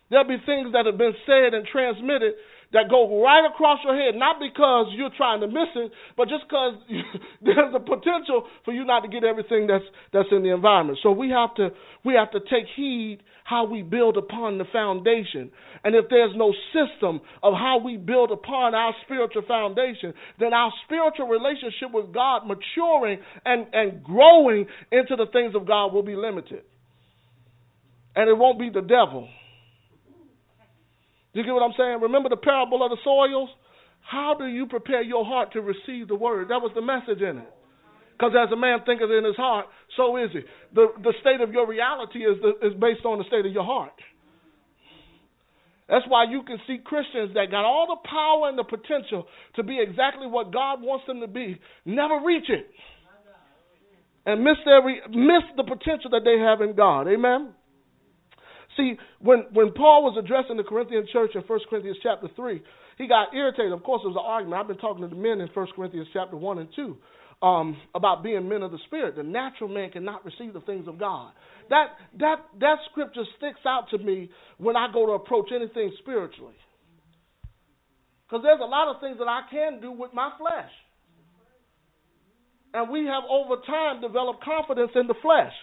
There'll 0.09 0.27
be 0.27 0.37
things 0.45 0.73
that 0.73 0.85
have 0.87 0.97
been 0.97 1.13
said 1.25 1.53
and 1.53 1.67
transmitted 1.67 2.33
that 2.73 2.89
go 2.89 3.23
right 3.23 3.45
across 3.45 3.79
your 3.83 3.95
head, 3.95 4.15
not 4.15 4.37
because 4.41 4.87
you're 4.97 5.13
trying 5.15 5.41
to 5.41 5.47
miss 5.47 5.69
it, 5.75 5.91
but 6.17 6.27
just 6.27 6.43
because 6.49 6.75
there's 7.41 7.73
a 7.73 7.79
potential 7.79 8.45
for 8.65 8.73
you 8.73 8.83
not 8.83 9.01
to 9.01 9.07
get 9.07 9.23
everything 9.23 9.67
that's 9.67 9.85
that's 10.11 10.29
in 10.31 10.43
the 10.43 10.53
environment. 10.53 10.99
So 11.01 11.11
we 11.11 11.29
have 11.29 11.53
to 11.55 11.69
we 12.03 12.15
have 12.15 12.31
to 12.31 12.39
take 12.39 12.65
heed 12.75 13.19
how 13.43 13.65
we 13.65 13.81
build 13.81 14.17
upon 14.17 14.57
the 14.57 14.65
foundation. 14.71 15.51
And 15.83 15.95
if 15.95 16.05
there's 16.09 16.31
no 16.35 16.53
system 16.71 17.21
of 17.41 17.53
how 17.53 17.79
we 17.83 17.97
build 17.97 18.31
upon 18.31 18.73
our 18.73 18.93
spiritual 19.05 19.43
foundation, 19.47 20.13
then 20.39 20.53
our 20.53 20.71
spiritual 20.85 21.27
relationship 21.27 21.91
with 21.93 22.13
God 22.13 22.43
maturing 22.47 23.19
and, 23.45 23.67
and 23.73 24.03
growing 24.03 24.65
into 24.91 25.15
the 25.17 25.25
things 25.31 25.55
of 25.55 25.67
God 25.67 25.93
will 25.93 26.03
be 26.03 26.15
limited. 26.15 26.63
And 28.15 28.29
it 28.29 28.37
won't 28.37 28.59
be 28.59 28.69
the 28.69 28.81
devil. 28.81 29.27
You 31.33 31.43
get 31.43 31.51
what 31.51 31.63
I'm 31.63 31.73
saying? 31.77 31.99
Remember 32.01 32.29
the 32.29 32.37
parable 32.37 32.83
of 32.83 32.91
the 32.91 32.97
soils? 33.03 33.49
How 34.01 34.35
do 34.37 34.45
you 34.45 34.67
prepare 34.67 35.01
your 35.01 35.25
heart 35.25 35.53
to 35.53 35.61
receive 35.61 36.07
the 36.07 36.15
word? 36.15 36.49
That 36.49 36.61
was 36.61 36.71
the 36.75 36.81
message 36.81 37.21
in 37.21 37.37
it. 37.37 37.53
Because 38.11 38.33
as 38.37 38.51
a 38.51 38.55
man 38.55 38.79
thinketh 38.85 39.09
in 39.09 39.25
his 39.25 39.35
heart, 39.35 39.65
so 39.97 40.17
is 40.17 40.29
he. 40.31 40.41
The, 40.75 40.87
the 41.01 41.13
state 41.21 41.41
of 41.41 41.51
your 41.51 41.67
reality 41.67 42.19
is, 42.19 42.37
the, 42.41 42.67
is 42.67 42.73
based 42.79 43.05
on 43.05 43.17
the 43.17 43.25
state 43.25 43.45
of 43.45 43.51
your 43.51 43.65
heart. 43.65 43.97
That's 45.89 46.05
why 46.07 46.25
you 46.29 46.43
can 46.43 46.57
see 46.67 46.77
Christians 46.83 47.33
that 47.33 47.51
got 47.51 47.65
all 47.65 47.87
the 47.87 48.07
power 48.07 48.49
and 48.49 48.57
the 48.57 48.63
potential 48.63 49.25
to 49.55 49.63
be 49.63 49.79
exactly 49.81 50.27
what 50.27 50.53
God 50.53 50.81
wants 50.81 51.05
them 51.07 51.19
to 51.19 51.27
be, 51.27 51.59
never 51.85 52.21
reach 52.23 52.49
it. 52.49 52.69
And 54.25 54.43
miss, 54.43 54.55
every, 54.65 55.01
miss 55.09 55.43
the 55.57 55.63
potential 55.63 56.11
that 56.11 56.21
they 56.23 56.39
have 56.39 56.61
in 56.61 56.75
God. 56.75 57.07
Amen? 57.07 57.53
See, 58.77 58.97
when, 59.19 59.45
when 59.53 59.71
Paul 59.71 60.03
was 60.03 60.17
addressing 60.17 60.57
the 60.57 60.63
Corinthian 60.63 61.05
church 61.11 61.31
in 61.35 61.41
1 61.41 61.59
Corinthians 61.69 61.97
chapter 62.01 62.27
3, 62.35 62.61
he 62.97 63.07
got 63.07 63.33
irritated. 63.33 63.71
Of 63.71 63.83
course, 63.83 64.01
it 64.03 64.07
was 64.07 64.17
an 64.17 64.25
argument. 64.25 64.59
I've 64.61 64.67
been 64.67 64.77
talking 64.77 65.03
to 65.03 65.09
the 65.09 65.19
men 65.19 65.41
in 65.41 65.49
1 65.53 65.67
Corinthians 65.75 66.07
chapter 66.13 66.37
1 66.37 66.59
and 66.59 66.69
2 66.75 66.97
um, 67.43 67.77
about 67.93 68.23
being 68.23 68.47
men 68.47 68.63
of 68.63 68.71
the 68.71 68.79
spirit. 68.87 69.15
The 69.15 69.23
natural 69.23 69.69
man 69.69 69.91
cannot 69.91 70.25
receive 70.25 70.53
the 70.53 70.61
things 70.61 70.87
of 70.87 70.97
God. 70.97 71.33
That 71.69 71.87
that 72.19 72.37
that 72.59 72.77
scripture 72.91 73.23
sticks 73.37 73.59
out 73.65 73.89
to 73.91 73.97
me 73.97 74.29
when 74.57 74.75
I 74.75 74.87
go 74.93 75.05
to 75.05 75.11
approach 75.13 75.49
anything 75.53 75.91
spiritually. 75.99 76.55
Because 78.25 78.43
there's 78.43 78.61
a 78.61 78.65
lot 78.65 78.93
of 78.93 79.01
things 79.01 79.17
that 79.19 79.27
I 79.27 79.41
can 79.51 79.81
do 79.81 79.91
with 79.91 80.13
my 80.13 80.31
flesh. 80.39 80.71
And 82.73 82.89
we 82.89 83.05
have 83.05 83.23
over 83.29 83.61
time 83.67 84.01
developed 84.01 84.43
confidence 84.43 84.91
in 84.95 85.07
the 85.07 85.13
flesh. 85.21 85.53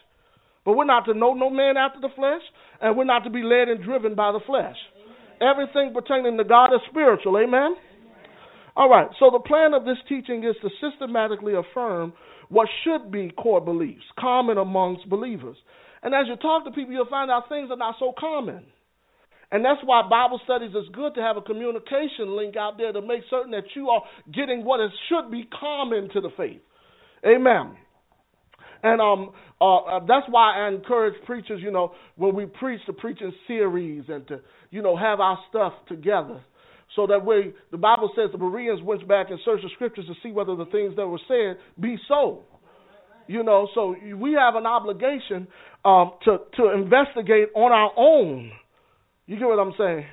But 0.64 0.76
we're 0.76 0.84
not 0.84 1.06
to 1.06 1.14
know 1.14 1.34
no 1.34 1.50
man 1.50 1.76
after 1.76 2.00
the 2.00 2.14
flesh, 2.14 2.42
and 2.80 2.96
we're 2.96 3.04
not 3.04 3.24
to 3.24 3.30
be 3.30 3.42
led 3.42 3.68
and 3.68 3.82
driven 3.82 4.14
by 4.14 4.32
the 4.32 4.40
flesh. 4.46 4.76
Everything 5.40 5.94
pertaining 5.94 6.36
to 6.36 6.44
God 6.44 6.74
is 6.74 6.80
spiritual. 6.90 7.38
Amen? 7.38 7.76
All 8.76 8.88
right, 8.88 9.08
so 9.18 9.30
the 9.30 9.40
plan 9.40 9.74
of 9.74 9.84
this 9.84 9.96
teaching 10.08 10.44
is 10.44 10.54
to 10.62 10.68
systematically 10.80 11.54
affirm 11.54 12.12
what 12.48 12.68
should 12.84 13.10
be 13.10 13.30
core 13.30 13.60
beliefs, 13.60 14.04
common 14.18 14.58
amongst 14.58 15.08
believers. 15.08 15.56
And 16.02 16.14
as 16.14 16.26
you 16.28 16.36
talk 16.36 16.64
to 16.64 16.70
people, 16.70 16.92
you'll 16.92 17.08
find 17.08 17.30
out 17.30 17.48
things 17.48 17.70
are 17.70 17.76
not 17.76 17.96
so 17.98 18.12
common. 18.18 18.64
And 19.52 19.64
that's 19.64 19.80
why 19.84 20.02
Bible 20.08 20.40
studies 20.44 20.70
is 20.70 20.88
good 20.92 21.14
to 21.14 21.20
have 21.20 21.36
a 21.36 21.42
communication 21.42 22.36
link 22.36 22.56
out 22.56 22.78
there 22.78 22.92
to 22.92 23.02
make 23.02 23.22
certain 23.28 23.50
that 23.50 23.64
you 23.74 23.88
are 23.88 24.02
getting 24.32 24.64
what 24.64 24.80
is, 24.80 24.90
should 25.08 25.30
be 25.30 25.48
common 25.58 26.08
to 26.10 26.20
the 26.20 26.30
faith. 26.36 26.60
Amen. 27.26 27.76
And 28.82 29.00
um, 29.00 29.30
uh, 29.60 29.76
uh, 29.78 30.00
that's 30.06 30.26
why 30.30 30.56
I 30.56 30.68
encourage 30.68 31.14
preachers, 31.26 31.60
you 31.62 31.70
know, 31.70 31.92
when 32.16 32.34
we 32.34 32.46
preach, 32.46 32.80
to 32.86 32.92
preach 32.92 33.18
in 33.20 33.32
series 33.46 34.04
and 34.08 34.26
to, 34.28 34.40
you 34.70 34.82
know, 34.82 34.96
have 34.96 35.20
our 35.20 35.38
stuff 35.48 35.72
together. 35.88 36.40
So 36.96 37.06
that 37.06 37.24
way, 37.24 37.52
the 37.70 37.76
Bible 37.76 38.10
says 38.16 38.30
the 38.32 38.38
Bereans 38.38 38.82
went 38.82 39.06
back 39.06 39.30
and 39.30 39.38
searched 39.44 39.62
the 39.62 39.70
scriptures 39.74 40.06
to 40.06 40.14
see 40.22 40.32
whether 40.32 40.56
the 40.56 40.64
things 40.66 40.96
that 40.96 41.06
were 41.06 41.20
said 41.28 41.58
be 41.80 41.96
so. 42.08 42.42
You 43.26 43.44
know, 43.44 43.68
so 43.74 43.94
we 44.16 44.32
have 44.32 44.56
an 44.56 44.66
obligation 44.66 45.46
um, 45.84 46.12
to 46.24 46.38
to 46.56 46.72
investigate 46.72 47.50
on 47.54 47.70
our 47.70 47.92
own. 47.96 48.50
You 49.26 49.38
get 49.38 49.46
what 49.46 49.60
I'm 49.60 49.72
saying? 49.78 50.04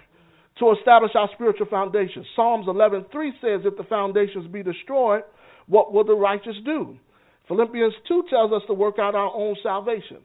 To 0.59 0.75
establish 0.77 1.11
our 1.15 1.27
spiritual 1.33 1.65
foundation. 1.65 2.23
Psalms 2.35 2.67
11:3 2.67 3.31
says, 3.41 3.65
"If 3.65 3.75
the 3.75 3.85
foundations 3.85 4.45
be 4.51 4.61
destroyed, 4.61 5.23
what 5.65 5.93
will 5.93 6.03
the 6.03 6.13
righteous 6.13 6.57
do?" 6.63 6.99
Philippians 7.47 7.93
2 8.07 8.23
tells 8.29 8.51
us 8.51 8.61
to 8.67 8.73
work 8.73 8.99
out 8.99 9.15
our 9.15 9.33
own 9.33 9.55
salvation. 9.63 10.17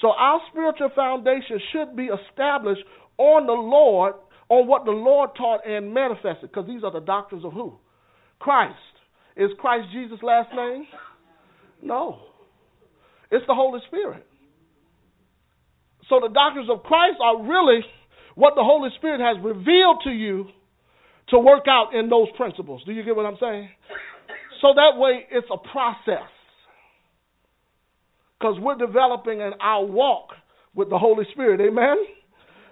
So 0.00 0.08
our 0.08 0.40
spiritual 0.50 0.90
foundation 0.94 1.58
should 1.72 1.96
be 1.96 2.08
established 2.08 2.82
on 3.18 3.46
the 3.46 3.52
Lord 3.52 4.14
on 4.48 4.68
what 4.68 4.84
the 4.84 4.92
Lord 4.92 5.30
taught 5.36 5.66
and 5.66 5.92
manifested, 5.92 6.50
because 6.50 6.66
these 6.66 6.84
are 6.84 6.92
the 6.92 7.00
doctrines 7.00 7.44
of 7.44 7.52
who? 7.52 7.74
Christ. 8.38 8.74
Is 9.36 9.50
Christ 9.58 9.88
Jesus' 9.92 10.18
last 10.22 10.50
name? 10.54 10.86
No. 11.82 12.20
It's 13.30 13.44
the 13.46 13.54
Holy 13.54 13.80
Spirit. 13.88 14.24
So 16.08 16.20
the 16.20 16.32
doctrines 16.32 16.70
of 16.70 16.82
Christ 16.84 17.16
are 17.20 17.42
really 17.42 17.80
what 18.36 18.54
the 18.54 18.62
Holy 18.62 18.90
Spirit 18.98 19.20
has 19.20 19.42
revealed 19.42 20.02
to 20.04 20.10
you 20.10 20.46
to 21.30 21.38
work 21.38 21.64
out 21.68 21.94
in 21.94 22.08
those 22.08 22.28
principles. 22.36 22.82
Do 22.86 22.92
you 22.92 23.02
get 23.02 23.16
what 23.16 23.26
I'm 23.26 23.38
saying? 23.40 23.68
So 24.60 24.68
that 24.76 24.96
way 24.96 25.26
it's 25.30 25.48
a 25.50 25.58
process. 25.58 26.28
Because 28.38 28.56
we're 28.60 28.76
developing 28.76 29.40
in 29.40 29.52
our 29.60 29.84
walk 29.84 30.30
with 30.74 30.90
the 30.90 30.98
Holy 30.98 31.24
Spirit. 31.32 31.60
Amen? 31.60 31.96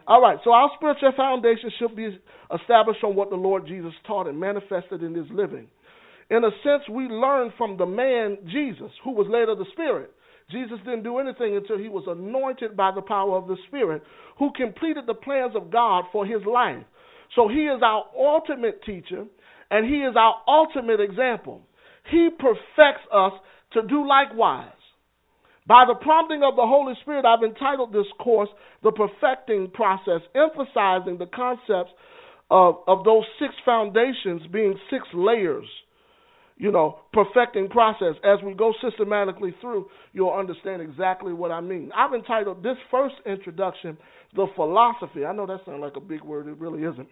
All 0.07 0.21
right, 0.21 0.39
so 0.45 0.53
our 0.53 0.71
spiritual 0.77 1.13
foundation 1.17 1.71
should 1.79 1.97
be 1.97 2.19
established 2.55 3.03
on 3.03 3.17
what 3.17 3.31
the 3.31 3.37
Lord 3.37 3.67
Jesus 3.67 3.93
taught 4.07 4.27
and 4.27 4.39
manifested 4.39 5.03
in 5.03 5.15
his 5.15 5.27
living. 5.31 5.67
In 6.31 6.45
a 6.45 6.51
sense, 6.63 6.83
we 6.91 7.05
learn 7.05 7.53
from 7.57 7.79
the 7.79 7.87
man 7.87 8.39
Jesus, 8.51 8.91
who 9.03 9.13
was 9.13 9.27
led 9.31 9.49
of 9.49 9.59
the 9.59 9.65
Spirit. 9.73 10.11
Jesus 10.51 10.79
didn't 10.85 11.05
do 11.05 11.19
anything 11.19 11.57
until 11.57 11.79
he 11.79 11.89
was 11.89 12.05
anointed 12.07 12.77
by 12.77 12.93
the 12.95 13.01
power 13.01 13.39
of 13.39 13.49
the 13.49 13.57
Spirit, 13.69 14.03
who 14.39 14.51
completed 14.55 15.05
the 15.07 15.15
plans 15.15 15.57
of 15.57 15.71
God 15.71 16.05
for 16.13 16.27
his 16.27 16.45
life. 16.45 16.85
So 17.35 17.49
he 17.49 17.65
is 17.65 17.81
our 17.83 18.05
ultimate 18.19 18.83
teacher, 18.85 19.25
and 19.71 19.87
he 19.87 20.01
is 20.01 20.15
our 20.17 20.35
ultimate 20.47 21.01
example. 21.01 21.63
He 22.11 22.29
perfects 22.39 23.07
us 23.11 23.33
to 23.73 23.83
do 23.87 24.07
likewise. 24.07 24.69
By 25.67 25.85
the 25.87 25.95
prompting 25.95 26.43
of 26.43 26.57
the 26.57 26.67
Holy 26.67 26.95
Spirit, 27.01 27.25
I've 27.25 27.43
entitled 27.43 27.93
this 27.93 28.07
course 28.19 28.51
The 28.83 28.93
Perfecting 28.93 29.71
Process, 29.73 30.21
emphasizing 30.35 31.17
the 31.19 31.29
concepts 31.35 31.93
of, 32.51 32.77
of 32.87 33.05
those 33.05 33.25
six 33.39 33.55
foundations 33.65 34.43
being 34.53 34.79
six 34.91 35.05
layers, 35.15 35.65
you 36.59 36.71
know, 36.71 36.99
perfecting 37.15 37.69
process. 37.69 38.15
As 38.23 38.45
we 38.45 38.53
go 38.53 38.75
systematically 38.83 39.55
through, 39.63 39.89
you'll 40.13 40.35
understand 40.35 40.83
exactly 40.83 41.33
what 41.33 41.51
I 41.51 41.63
mean. 41.63 41.91
I've 41.97 42.13
entitled 42.13 42.63
this 42.63 42.77
first 42.91 43.15
introduction, 43.25 43.97
The 44.37 44.47
Philosophy. 44.55 45.25
I 45.25 45.33
know 45.33 45.47
that 45.47 45.61
sounds 45.65 45.81
like 45.81 45.97
a 45.97 46.01
big 46.01 46.23
word, 46.23 46.47
it 46.47 46.59
really 46.59 46.83
isn't. 46.83 47.09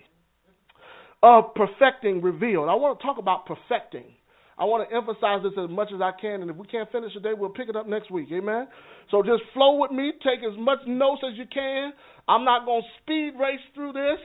Of 1.23 1.55
perfecting 1.55 2.21
revealed. 2.21 2.69
I 2.69 2.75
want 2.75 2.99
to 3.01 3.07
talk 3.07 3.17
about 3.17 3.47
perfecting. 3.47 4.13
I 4.59 4.65
want 4.65 4.89
to 4.89 4.95
emphasize 4.95 5.43
this 5.43 5.57
as 5.57 5.71
much 5.71 5.89
as 5.95 6.01
I 6.01 6.13
can, 6.19 6.43
and 6.43 6.51
if 6.51 6.57
we 6.57 6.67
can't 6.67 6.91
finish 6.93 7.13
today, 7.15 7.33
we'll 7.37 7.51
pick 7.51 7.69
it 7.69 7.77
up 7.77 7.89
next 7.89 8.11
week. 8.11 8.29
Amen. 8.33 8.69
So 9.11 9.23
just 9.23 9.43
flow 9.55 9.77
with 9.81 9.91
me. 9.91 10.13
Take 10.23 10.41
as 10.45 10.59
much 10.59 10.79
notes 10.87 11.23
as 11.27 11.39
you 11.39 11.45
can. 11.53 11.93
I'm 12.29 12.45
not 12.45 12.65
going 12.67 12.83
to 12.83 12.89
speed 13.03 13.41
race 13.41 13.65
through 13.75 13.93
this, 13.93 14.21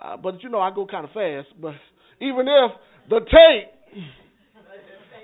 uh, 0.00 0.16
but 0.16 0.42
you 0.42 0.48
know 0.48 0.60
I 0.60 0.70
go 0.74 0.86
kind 0.86 1.04
of 1.04 1.12
fast. 1.12 1.48
But 1.60 1.74
even 2.20 2.48
if 2.48 2.70
the 3.10 3.20
tape, 3.20 4.02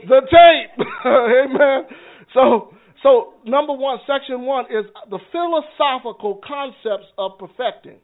the 0.09 0.21
tape, 0.29 0.87
amen. 1.07 1.89
So 2.35 2.75
so 3.03 3.35
number 3.45 3.73
one, 3.73 3.99
section 4.07 4.43
one 4.43 4.67
is 4.67 4.85
the 5.11 5.19
philosophical 5.33 6.41
concepts 6.47 7.07
of 7.17 7.39
perfecting. 7.39 7.99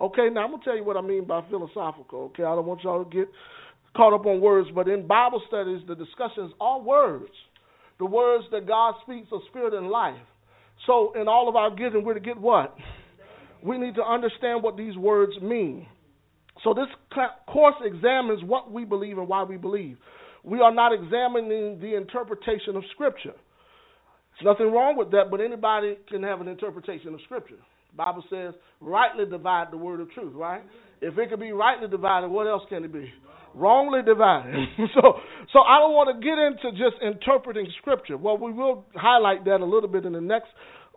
Okay, 0.00 0.28
now 0.32 0.44
I'm 0.44 0.52
gonna 0.52 0.64
tell 0.64 0.76
you 0.76 0.84
what 0.84 0.96
I 0.96 1.02
mean 1.02 1.24
by 1.24 1.42
philosophical. 1.50 2.30
Okay, 2.30 2.44
I 2.44 2.54
don't 2.54 2.66
want 2.66 2.82
y'all 2.82 3.04
to 3.04 3.10
get 3.10 3.28
caught 3.96 4.14
up 4.14 4.26
on 4.26 4.40
words, 4.40 4.68
but 4.74 4.88
in 4.88 5.06
Bible 5.06 5.42
studies, 5.48 5.80
the 5.88 5.94
discussions 5.94 6.52
are 6.60 6.80
words. 6.80 7.30
The 7.98 8.06
words 8.06 8.44
that 8.52 8.66
God 8.66 8.94
speaks 9.02 9.28
are 9.32 9.40
spirit 9.48 9.74
and 9.74 9.88
life. 9.88 10.16
So, 10.86 11.12
in 11.20 11.26
all 11.26 11.48
of 11.48 11.56
our 11.56 11.74
giving, 11.74 12.04
we're 12.04 12.14
to 12.14 12.20
get 12.20 12.40
what? 12.40 12.74
We 13.64 13.76
need 13.78 13.96
to 13.96 14.04
understand 14.04 14.62
what 14.62 14.76
these 14.76 14.96
words 14.96 15.32
mean. 15.42 15.86
So, 16.62 16.74
this 16.74 16.86
course 17.46 17.74
examines 17.84 18.44
what 18.44 18.70
we 18.70 18.84
believe 18.84 19.18
and 19.18 19.28
why 19.28 19.42
we 19.42 19.56
believe. 19.56 19.96
We 20.44 20.60
are 20.60 20.72
not 20.72 20.92
examining 20.92 21.80
the 21.80 21.96
interpretation 21.96 22.76
of 22.76 22.84
Scripture. 22.92 23.34
There's 24.40 24.54
nothing 24.54 24.72
wrong 24.72 24.96
with 24.96 25.10
that, 25.10 25.24
but 25.30 25.40
anybody 25.40 25.96
can 26.08 26.22
have 26.22 26.40
an 26.40 26.46
interpretation 26.46 27.14
of 27.14 27.20
Scripture. 27.24 27.58
The 27.90 27.96
Bible 27.96 28.24
says, 28.30 28.54
rightly 28.80 29.26
divide 29.26 29.72
the 29.72 29.76
word 29.76 30.00
of 30.00 30.10
truth, 30.12 30.32
right? 30.36 30.62
If 31.00 31.18
it 31.18 31.30
can 31.30 31.40
be 31.40 31.50
rightly 31.50 31.88
divided, 31.88 32.28
what 32.28 32.46
else 32.46 32.62
can 32.68 32.84
it 32.84 32.92
be? 32.92 33.12
Wrongly 33.54 34.02
divided. 34.02 34.54
so, 34.94 35.20
so 35.52 35.60
I 35.60 35.78
don't 35.78 35.92
want 35.92 36.14
to 36.14 36.24
get 36.24 36.38
into 36.38 36.76
just 36.76 37.02
interpreting 37.02 37.66
scripture. 37.80 38.16
Well, 38.16 38.38
we 38.38 38.52
will 38.52 38.84
highlight 38.94 39.44
that 39.44 39.60
a 39.60 39.64
little 39.64 39.88
bit 39.88 40.04
in 40.04 40.12
the 40.12 40.20
next 40.20 40.48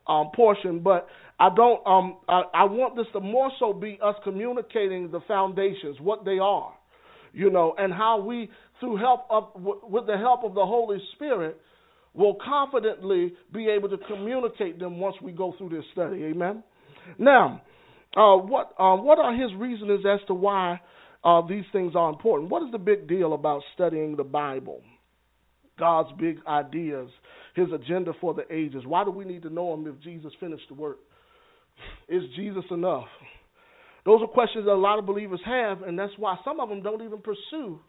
um, 0.07 0.31
portion, 0.35 0.79
but 0.79 1.07
I 1.39 1.49
don't. 1.55 1.85
Um, 1.87 2.17
I, 2.27 2.43
I 2.53 2.63
want 2.65 2.95
this 2.95 3.05
to 3.13 3.19
more 3.19 3.51
so 3.59 3.73
be 3.73 3.99
us 4.03 4.15
communicating 4.23 5.11
the 5.11 5.21
foundations, 5.27 5.97
what 5.99 6.25
they 6.25 6.39
are, 6.39 6.73
you 7.33 7.49
know, 7.49 7.73
and 7.77 7.93
how 7.93 8.21
we, 8.21 8.49
through 8.79 8.97
help 8.97 9.25
of 9.29 9.49
with 9.55 10.05
the 10.07 10.17
help 10.17 10.43
of 10.43 10.53
the 10.53 10.65
Holy 10.65 10.97
Spirit, 11.15 11.59
will 12.13 12.37
confidently 12.43 13.33
be 13.53 13.67
able 13.69 13.89
to 13.89 13.97
communicate 14.07 14.79
them 14.79 14.99
once 14.99 15.15
we 15.21 15.31
go 15.31 15.53
through 15.57 15.69
this 15.69 15.85
study. 15.93 16.23
Amen. 16.25 16.63
Now, 17.17 17.61
uh, 18.15 18.37
what 18.37 18.73
uh, 18.77 18.95
what 18.97 19.19
are 19.19 19.33
his 19.33 19.53
reasons 19.55 20.05
as 20.05 20.19
to 20.27 20.33
why 20.33 20.79
uh, 21.23 21.41
these 21.47 21.65
things 21.71 21.93
are 21.95 22.09
important. 22.09 22.49
What 22.49 22.63
is 22.63 22.71
the 22.71 22.79
big 22.79 23.07
deal 23.07 23.33
about 23.33 23.61
studying 23.73 24.15
the 24.15 24.23
Bible? 24.23 24.81
God's 25.77 26.09
big 26.19 26.37
ideas, 26.47 27.09
his 27.55 27.67
agenda 27.73 28.13
for 28.19 28.33
the 28.33 28.43
ages. 28.53 28.83
Why 28.85 29.03
do 29.03 29.11
we 29.11 29.25
need 29.25 29.43
to 29.43 29.49
know 29.49 29.73
him 29.73 29.87
if 29.87 30.01
Jesus 30.03 30.31
finished 30.39 30.65
the 30.67 30.75
work? 30.75 30.99
Is 32.07 32.23
Jesus 32.35 32.63
enough? 32.69 33.07
Those 34.05 34.21
are 34.21 34.27
questions 34.27 34.65
that 34.65 34.71
a 34.71 34.73
lot 34.73 34.99
of 34.99 35.05
believers 35.05 35.39
have, 35.45 35.83
and 35.83 35.97
that's 35.97 36.13
why 36.17 36.35
some 36.43 36.59
of 36.59 36.69
them 36.69 36.81
don't 36.81 37.03
even 37.03 37.19
pursue 37.19 37.79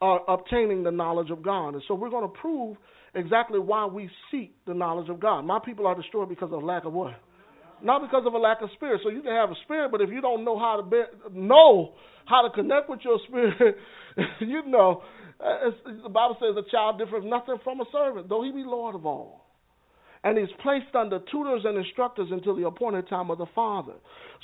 uh, 0.00 0.18
obtaining 0.28 0.82
the 0.82 0.90
knowledge 0.90 1.30
of 1.30 1.42
God. 1.42 1.70
And 1.74 1.82
so 1.86 1.94
we're 1.94 2.10
going 2.10 2.24
to 2.28 2.40
prove 2.40 2.76
exactly 3.14 3.58
why 3.58 3.86
we 3.86 4.10
seek 4.30 4.54
the 4.66 4.74
knowledge 4.74 5.08
of 5.08 5.20
God. 5.20 5.42
My 5.42 5.58
people 5.64 5.86
are 5.86 5.94
destroyed 5.94 6.28
because 6.28 6.50
of 6.52 6.62
lack 6.62 6.84
of 6.84 6.92
what? 6.92 7.14
Not 7.82 8.02
because 8.02 8.24
of 8.26 8.34
a 8.34 8.38
lack 8.38 8.62
of 8.62 8.70
spirit. 8.74 9.00
So 9.02 9.10
you 9.10 9.22
can 9.22 9.32
have 9.32 9.50
a 9.50 9.56
spirit, 9.64 9.90
but 9.90 10.00
if 10.00 10.10
you 10.10 10.20
don't 10.20 10.44
know 10.44 10.58
how 10.58 10.76
to 10.76 10.82
be, 10.82 11.02
know 11.32 11.94
how 12.26 12.42
to 12.42 12.50
connect 12.50 12.88
with 12.88 13.00
your 13.02 13.18
spirit, 13.26 13.76
you 14.40 14.62
know, 14.66 15.02
the 15.40 16.08
Bible 16.08 16.36
says 16.40 16.56
a 16.56 16.70
child 16.70 16.98
differeth 16.98 17.24
nothing 17.24 17.56
from 17.64 17.80
a 17.80 17.84
servant, 17.90 18.28
though 18.28 18.42
he 18.44 18.52
be 18.52 18.62
Lord 18.64 18.94
of 18.94 19.04
all. 19.06 19.46
And 20.24 20.38
he's 20.38 20.54
placed 20.62 20.94
under 20.94 21.18
tutors 21.32 21.62
and 21.64 21.76
instructors 21.76 22.28
until 22.30 22.54
the 22.54 22.66
appointed 22.66 23.08
time 23.08 23.30
of 23.30 23.38
the 23.38 23.46
Father. 23.54 23.94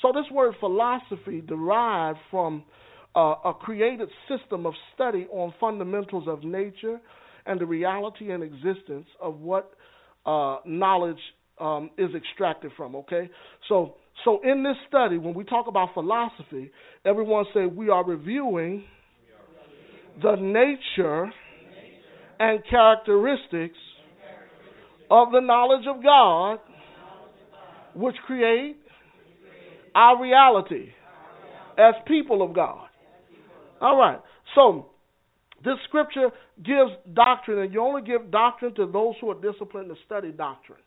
So 0.03 0.11
this 0.13 0.25
word 0.33 0.55
philosophy 0.59 1.41
derived 1.41 2.19
from 2.33 2.65
uh, 3.15 3.35
a 3.45 3.55
created 3.55 4.09
system 4.29 4.67
of 4.67 4.75
study 4.95 5.27
on 5.31 5.55
fundamentals 5.61 6.25
of 6.27 6.43
nature 6.43 7.01
and 7.47 7.61
the 7.61 7.67
reality 7.67 8.33
and 8.33 8.43
existence 8.43 9.07
of 9.21 9.39
what 9.39 9.73
uh, 10.27 10.57
knowledge 10.67 11.21
um, 11.61 11.91
is 11.99 12.11
extracted 12.15 12.73
from. 12.77 12.97
Okay, 12.97 13.29
so 13.69 13.95
so 14.25 14.41
in 14.43 14.63
this 14.63 14.77
study, 14.89 15.19
when 15.19 15.35
we 15.35 15.45
talk 15.45 15.67
about 15.67 15.95
philosophy, 15.95 16.71
everyone 17.05 17.45
say 17.55 17.67
we 17.67 17.89
are 17.89 18.05
reviewing 18.05 18.85
the 20.23 20.35
nature 20.37 21.31
and 22.41 22.61
characteristics 22.69 23.79
of 25.11 25.33
the 25.33 25.41
knowledge 25.41 25.87
of 25.89 26.03
God, 26.03 26.59
which 27.95 28.17
create 28.27 28.77
our 29.95 30.21
reality 30.21 30.91
as 31.79 31.95
people 32.07 32.43
of 32.43 32.55
God. 32.55 32.89
All 33.81 33.97
right. 33.97 34.21
So 34.55 34.87
this 35.65 35.75
scripture 35.89 36.31
gives 36.65 36.91
doctrine, 37.15 37.59
and 37.61 37.73
you 37.73 37.81
only 37.81 38.03
give 38.03 38.31
doctrine 38.31 38.75
to 38.75 38.87
those 38.87 39.15
who 39.21 39.31
are 39.31 39.41
disciplined 39.41 39.89
to 39.89 39.95
study 40.07 40.31
doctrine. 40.31 40.79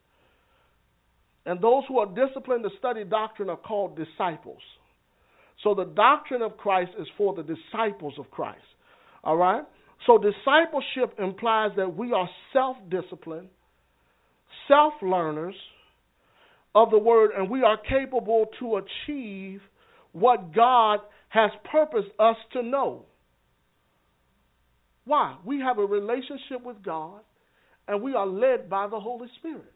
And 1.45 1.61
those 1.61 1.83
who 1.87 1.99
are 1.99 2.07
disciplined 2.07 2.63
to 2.63 2.69
study 2.77 3.03
doctrine 3.03 3.49
are 3.49 3.57
called 3.57 3.97
disciples. 3.97 4.61
So 5.63 5.73
the 5.75 5.85
doctrine 5.85 6.41
of 6.41 6.57
Christ 6.57 6.91
is 6.99 7.07
for 7.17 7.35
the 7.35 7.43
disciples 7.43 8.13
of 8.17 8.29
Christ. 8.31 8.61
All 9.23 9.37
right? 9.37 9.63
So 10.07 10.17
discipleship 10.17 11.19
implies 11.19 11.71
that 11.77 11.95
we 11.95 12.11
are 12.13 12.29
self 12.53 12.77
disciplined, 12.89 13.49
self 14.67 14.93
learners 15.01 15.55
of 16.73 16.89
the 16.89 16.97
word, 16.97 17.31
and 17.37 17.49
we 17.49 17.63
are 17.63 17.77
capable 17.77 18.47
to 18.59 18.77
achieve 18.77 19.61
what 20.13 20.53
God 20.53 20.99
has 21.29 21.51
purposed 21.71 22.09
us 22.19 22.35
to 22.53 22.63
know. 22.63 23.05
Why? 25.05 25.37
We 25.45 25.59
have 25.59 25.77
a 25.77 25.85
relationship 25.85 26.63
with 26.63 26.83
God 26.83 27.21
and 27.87 28.01
we 28.01 28.13
are 28.13 28.27
led 28.27 28.69
by 28.69 28.87
the 28.87 28.99
Holy 28.99 29.27
Spirit. 29.39 29.71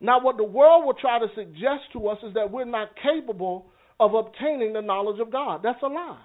Now, 0.00 0.20
what 0.20 0.36
the 0.38 0.44
world 0.44 0.86
will 0.86 0.94
try 0.94 1.18
to 1.18 1.26
suggest 1.34 1.92
to 1.92 2.08
us 2.08 2.18
is 2.26 2.34
that 2.34 2.50
we're 2.50 2.64
not 2.64 2.88
capable 3.02 3.66
of 3.98 4.14
obtaining 4.14 4.72
the 4.72 4.80
knowledge 4.80 5.20
of 5.20 5.30
God. 5.30 5.60
That's 5.62 5.82
a 5.82 5.86
lie. 5.86 6.18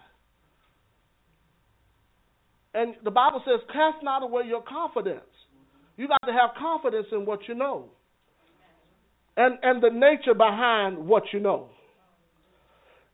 And 2.74 2.96
the 3.04 3.12
Bible 3.12 3.42
says, 3.46 3.60
cast 3.72 4.04
not 4.04 4.24
away 4.24 4.44
your 4.48 4.62
confidence. 4.62 5.22
You 5.98 6.08
got 6.08 6.26
to 6.26 6.34
have 6.34 6.52
confidence 6.60 7.08
in 7.12 7.26
what 7.26 7.40
you 7.48 7.56
know. 7.56 7.86
And 9.38 9.58
and 9.64 9.84
the 9.84 9.90
nature 9.90 10.34
behind 10.34 10.98
what 10.98 11.24
you 11.34 11.40
know. 11.40 11.70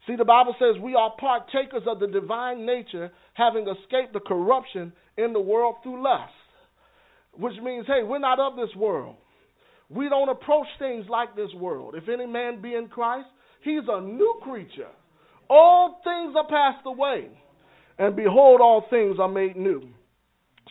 See, 0.08 0.16
the 0.16 0.26
Bible 0.26 0.56
says 0.60 0.82
we 0.82 0.96
are 0.96 1.14
partakers 1.20 1.84
of 1.88 2.00
the 2.00 2.08
divine 2.08 2.66
nature, 2.66 3.12
having 3.34 3.68
escaped 3.68 4.14
the 4.14 4.20
corruption 4.20 4.94
in 5.18 5.34
the 5.34 5.40
world 5.40 5.76
through 5.84 6.04
lust. 6.04 6.34
Which 7.34 7.54
means, 7.64 7.86
hey, 7.88 8.04
we're 8.04 8.20
not 8.20 8.40
of 8.40 8.56
this 8.56 8.76
world. 8.76 9.16
We 9.94 10.08
don't 10.08 10.30
approach 10.30 10.68
things 10.80 11.06
like 11.10 11.36
this 11.36 11.54
world. 11.56 11.96
If 11.96 12.08
any 12.08 12.26
man 12.26 12.62
be 12.62 12.76
in 12.76 12.88
Christ, 12.88 13.28
he's 13.62 13.84
a 13.90 14.00
new 14.00 14.40
creature. 14.42 14.88
All 15.50 16.00
things 16.04 16.34
are 16.38 16.48
passed 16.48 16.86
away, 16.86 17.28
and 18.00 18.16
behold, 18.16 18.62
all 18.62 18.86
things 18.90 19.18
are 19.20 19.28
made 19.28 19.58
new. 19.58 19.82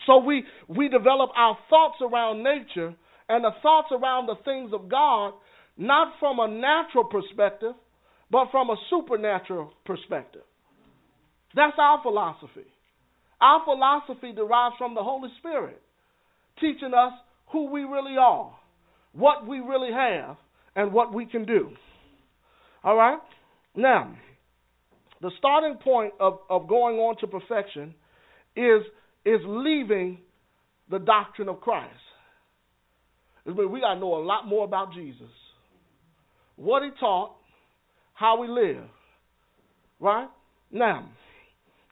So 0.07 0.19
we, 0.19 0.45
we 0.69 0.89
develop 0.89 1.31
our 1.37 1.59
thoughts 1.69 1.97
around 2.01 2.43
nature 2.43 2.95
and 3.29 3.45
the 3.45 3.51
thoughts 3.63 3.89
around 3.93 4.27
the 4.27 4.37
things 4.45 4.73
of 4.73 4.89
God, 4.89 5.35
not 5.77 6.15
from 6.19 6.39
a 6.39 6.49
natural 6.49 7.05
perspective, 7.05 7.75
but 8.31 8.47
from 8.51 8.71
a 8.71 8.77
supernatural 8.89 9.73
perspective. 9.85 10.43
That's 11.55 11.77
our 11.79 12.01
philosophy. 12.03 12.67
Our 13.41 13.65
philosophy 13.65 14.33
derives 14.33 14.77
from 14.79 14.95
the 14.95 15.03
Holy 15.03 15.29
Spirit, 15.39 15.81
teaching 16.59 16.95
us 16.95 17.13
who 17.53 17.71
we 17.71 17.83
really 17.83 18.17
are, 18.19 18.53
what 19.13 19.47
we 19.47 19.59
really 19.59 19.93
have, 19.93 20.37
and 20.77 20.93
what 20.93 21.13
we 21.13 21.27
can 21.27 21.45
do. 21.45 21.71
All 22.85 22.97
right? 22.97 23.19
Now, 23.75 24.15
the 25.21 25.31
starting 25.39 25.77
point 25.77 26.15
of, 26.21 26.39
of 26.49 26.69
going 26.69 26.97
on 26.97 27.17
to 27.19 27.27
perfection 27.27 27.95
is, 28.57 28.83
is 29.25 29.41
leaving 29.45 30.19
the 30.91 30.99
doctrine 30.99 31.49
of 31.49 31.61
Christ. 31.61 31.95
We 33.45 33.81
got 33.81 33.95
to 33.95 34.01
know 34.01 34.17
a 34.17 34.25
lot 34.25 34.47
more 34.47 34.65
about 34.65 34.93
Jesus, 34.95 35.31
what 36.57 36.83
he 36.83 36.91
taught, 36.99 37.33
how 38.15 38.41
we 38.41 38.49
live. 38.49 38.85
Right? 39.99 40.29
Now, 40.71 41.09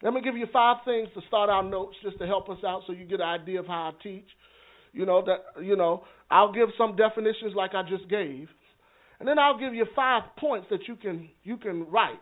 let 0.03 0.15
me 0.15 0.21
give 0.21 0.37
you 0.37 0.47
five 0.53 0.79
things 0.85 1.09
to 1.15 1.21
start 1.27 1.51
our 1.51 1.63
notes 1.63 1.97
just 2.03 2.19
to 2.19 2.27
help 2.27 2.49
us 2.49 2.59
out 2.65 2.83
so 2.87 2.93
you 2.93 3.05
get 3.05 3.21
an 3.21 3.27
idea 3.27 3.61
of 3.61 3.67
how 3.67 3.93
I 3.93 4.03
teach. 4.03 4.27
You 4.93 5.07
know 5.07 5.25
that 5.25 5.63
you 5.63 5.77
know, 5.77 6.05
I'll 6.31 6.53
give 6.53 6.69
some 6.77 6.97
definitions 6.97 7.53
like 7.55 7.75
I 7.75 7.83
just 7.83 8.09
gave. 8.09 8.49
And 9.21 9.29
then 9.29 9.39
I'll 9.39 9.59
give 9.59 9.75
you 9.75 9.85
five 9.97 10.23
points 10.39 10.69
that 10.71 10.87
you 10.87 10.97
can 10.97 11.29
you 11.43 11.57
can 11.57 11.89
write 11.91 12.15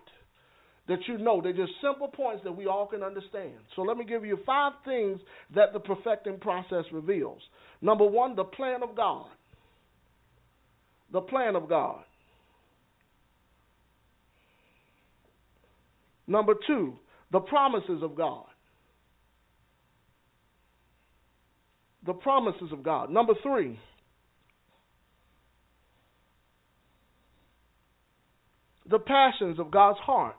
that 0.88 0.98
you 1.06 1.18
know. 1.18 1.40
They're 1.42 1.52
just 1.52 1.72
simple 1.82 2.08
points 2.08 2.42
that 2.44 2.52
we 2.52 2.66
all 2.66 2.86
can 2.86 3.02
understand. 3.02 3.54
So 3.74 3.82
let 3.82 3.96
me 3.96 4.04
give 4.04 4.24
you 4.24 4.38
five 4.46 4.72
things 4.84 5.20
that 5.54 5.72
the 5.72 5.80
perfecting 5.80 6.38
process 6.38 6.84
reveals. 6.92 7.40
Number 7.82 8.06
one, 8.06 8.34
the 8.36 8.44
plan 8.44 8.82
of 8.82 8.96
God. 8.96 9.26
The 11.12 11.20
plan 11.20 11.54
of 11.54 11.68
God. 11.68 12.02
Number 16.26 16.54
two, 16.66 16.94
the 17.30 17.40
promises 17.40 18.02
of 18.02 18.16
God. 18.16 18.46
The 22.06 22.12
promises 22.12 22.70
of 22.72 22.82
God. 22.84 23.10
Number 23.10 23.34
three, 23.42 23.78
the 28.88 28.98
passions 28.98 29.58
of 29.58 29.70
God's 29.70 29.98
heart. 29.98 30.36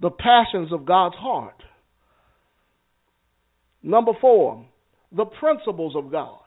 The 0.00 0.10
passions 0.10 0.72
of 0.72 0.84
God's 0.84 1.14
heart. 1.14 1.62
Number 3.84 4.12
four, 4.20 4.66
the 5.12 5.26
principles 5.26 5.94
of 5.94 6.10
God. 6.10 6.38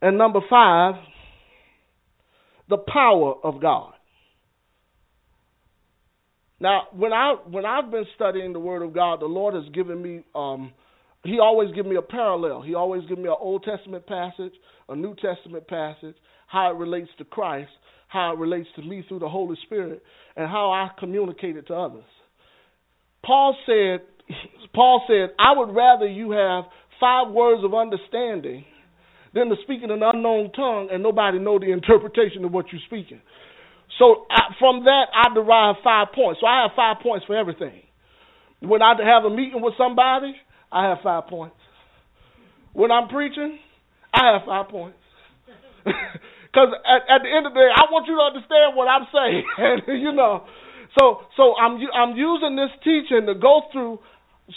And 0.00 0.18
number 0.18 0.40
five, 0.50 0.96
the 2.68 2.78
power 2.78 3.34
of 3.44 3.60
God. 3.60 3.92
Now, 6.62 6.86
when 6.92 7.12
I 7.12 7.34
when 7.50 7.66
I've 7.66 7.90
been 7.90 8.06
studying 8.14 8.52
the 8.52 8.60
Word 8.60 8.82
of 8.82 8.94
God, 8.94 9.20
the 9.20 9.26
Lord 9.26 9.54
has 9.54 9.64
given 9.74 10.00
me 10.00 10.24
um, 10.32 10.72
he 11.24 11.40
always 11.40 11.74
give 11.74 11.86
me 11.86 11.96
a 11.96 12.02
parallel. 12.02 12.62
He 12.62 12.76
always 12.76 13.02
give 13.08 13.18
me 13.18 13.24
an 13.24 13.34
Old 13.36 13.64
Testament 13.64 14.06
passage, 14.06 14.52
a 14.88 14.94
New 14.94 15.16
Testament 15.16 15.66
passage, 15.66 16.14
how 16.46 16.70
it 16.70 16.78
relates 16.78 17.08
to 17.18 17.24
Christ, 17.24 17.70
how 18.06 18.32
it 18.32 18.38
relates 18.38 18.68
to 18.76 18.82
me 18.82 19.04
through 19.08 19.18
the 19.18 19.28
Holy 19.28 19.56
Spirit, 19.64 20.04
and 20.36 20.48
how 20.48 20.70
I 20.70 20.90
communicate 21.00 21.56
it 21.56 21.66
to 21.66 21.74
others. 21.74 22.04
Paul 23.24 23.56
said, 23.66 24.02
Paul 24.72 25.02
said, 25.08 25.34
I 25.40 25.58
would 25.58 25.74
rather 25.74 26.06
you 26.06 26.30
have 26.30 26.64
five 27.00 27.32
words 27.32 27.64
of 27.64 27.74
understanding 27.74 28.64
than 29.34 29.48
to 29.48 29.56
speak 29.64 29.82
in 29.82 29.90
an 29.90 30.02
unknown 30.04 30.52
tongue 30.52 30.90
and 30.92 31.02
nobody 31.02 31.40
know 31.40 31.58
the 31.58 31.72
interpretation 31.72 32.44
of 32.44 32.52
what 32.52 32.66
you're 32.70 32.82
speaking. 32.86 33.20
So 33.98 34.26
I, 34.30 34.54
from 34.58 34.84
that, 34.84 35.06
I 35.14 35.32
derive 35.34 35.76
five 35.84 36.08
points. 36.14 36.40
So 36.40 36.46
I 36.46 36.62
have 36.62 36.72
five 36.74 37.02
points 37.02 37.26
for 37.26 37.36
everything. 37.36 37.82
When 38.60 38.82
I 38.82 38.94
have 39.04 39.24
a 39.24 39.30
meeting 39.30 39.60
with 39.60 39.74
somebody, 39.76 40.34
I 40.70 40.88
have 40.88 40.98
five 41.02 41.26
points. 41.26 41.56
When 42.72 42.90
I'm 42.90 43.08
preaching, 43.08 43.58
I 44.14 44.32
have 44.32 44.42
five 44.46 44.68
points. 44.68 44.98
Because 46.52 46.68
at, 46.84 47.08
at 47.08 47.20
the 47.24 47.32
end 47.32 47.48
of 47.48 47.56
the 47.56 47.64
day, 47.64 47.70
I 47.72 47.88
want 47.88 48.04
you 48.04 48.12
to 48.12 48.24
understand 48.28 48.76
what 48.76 48.84
I'm 48.84 49.08
saying. 49.08 49.44
you 50.04 50.12
know, 50.12 50.44
so 51.00 51.24
so 51.32 51.56
I'm 51.56 51.80
I'm 51.96 52.12
using 52.12 52.60
this 52.60 52.68
teaching 52.84 53.24
to 53.24 53.34
go 53.40 53.64
through, 53.72 53.98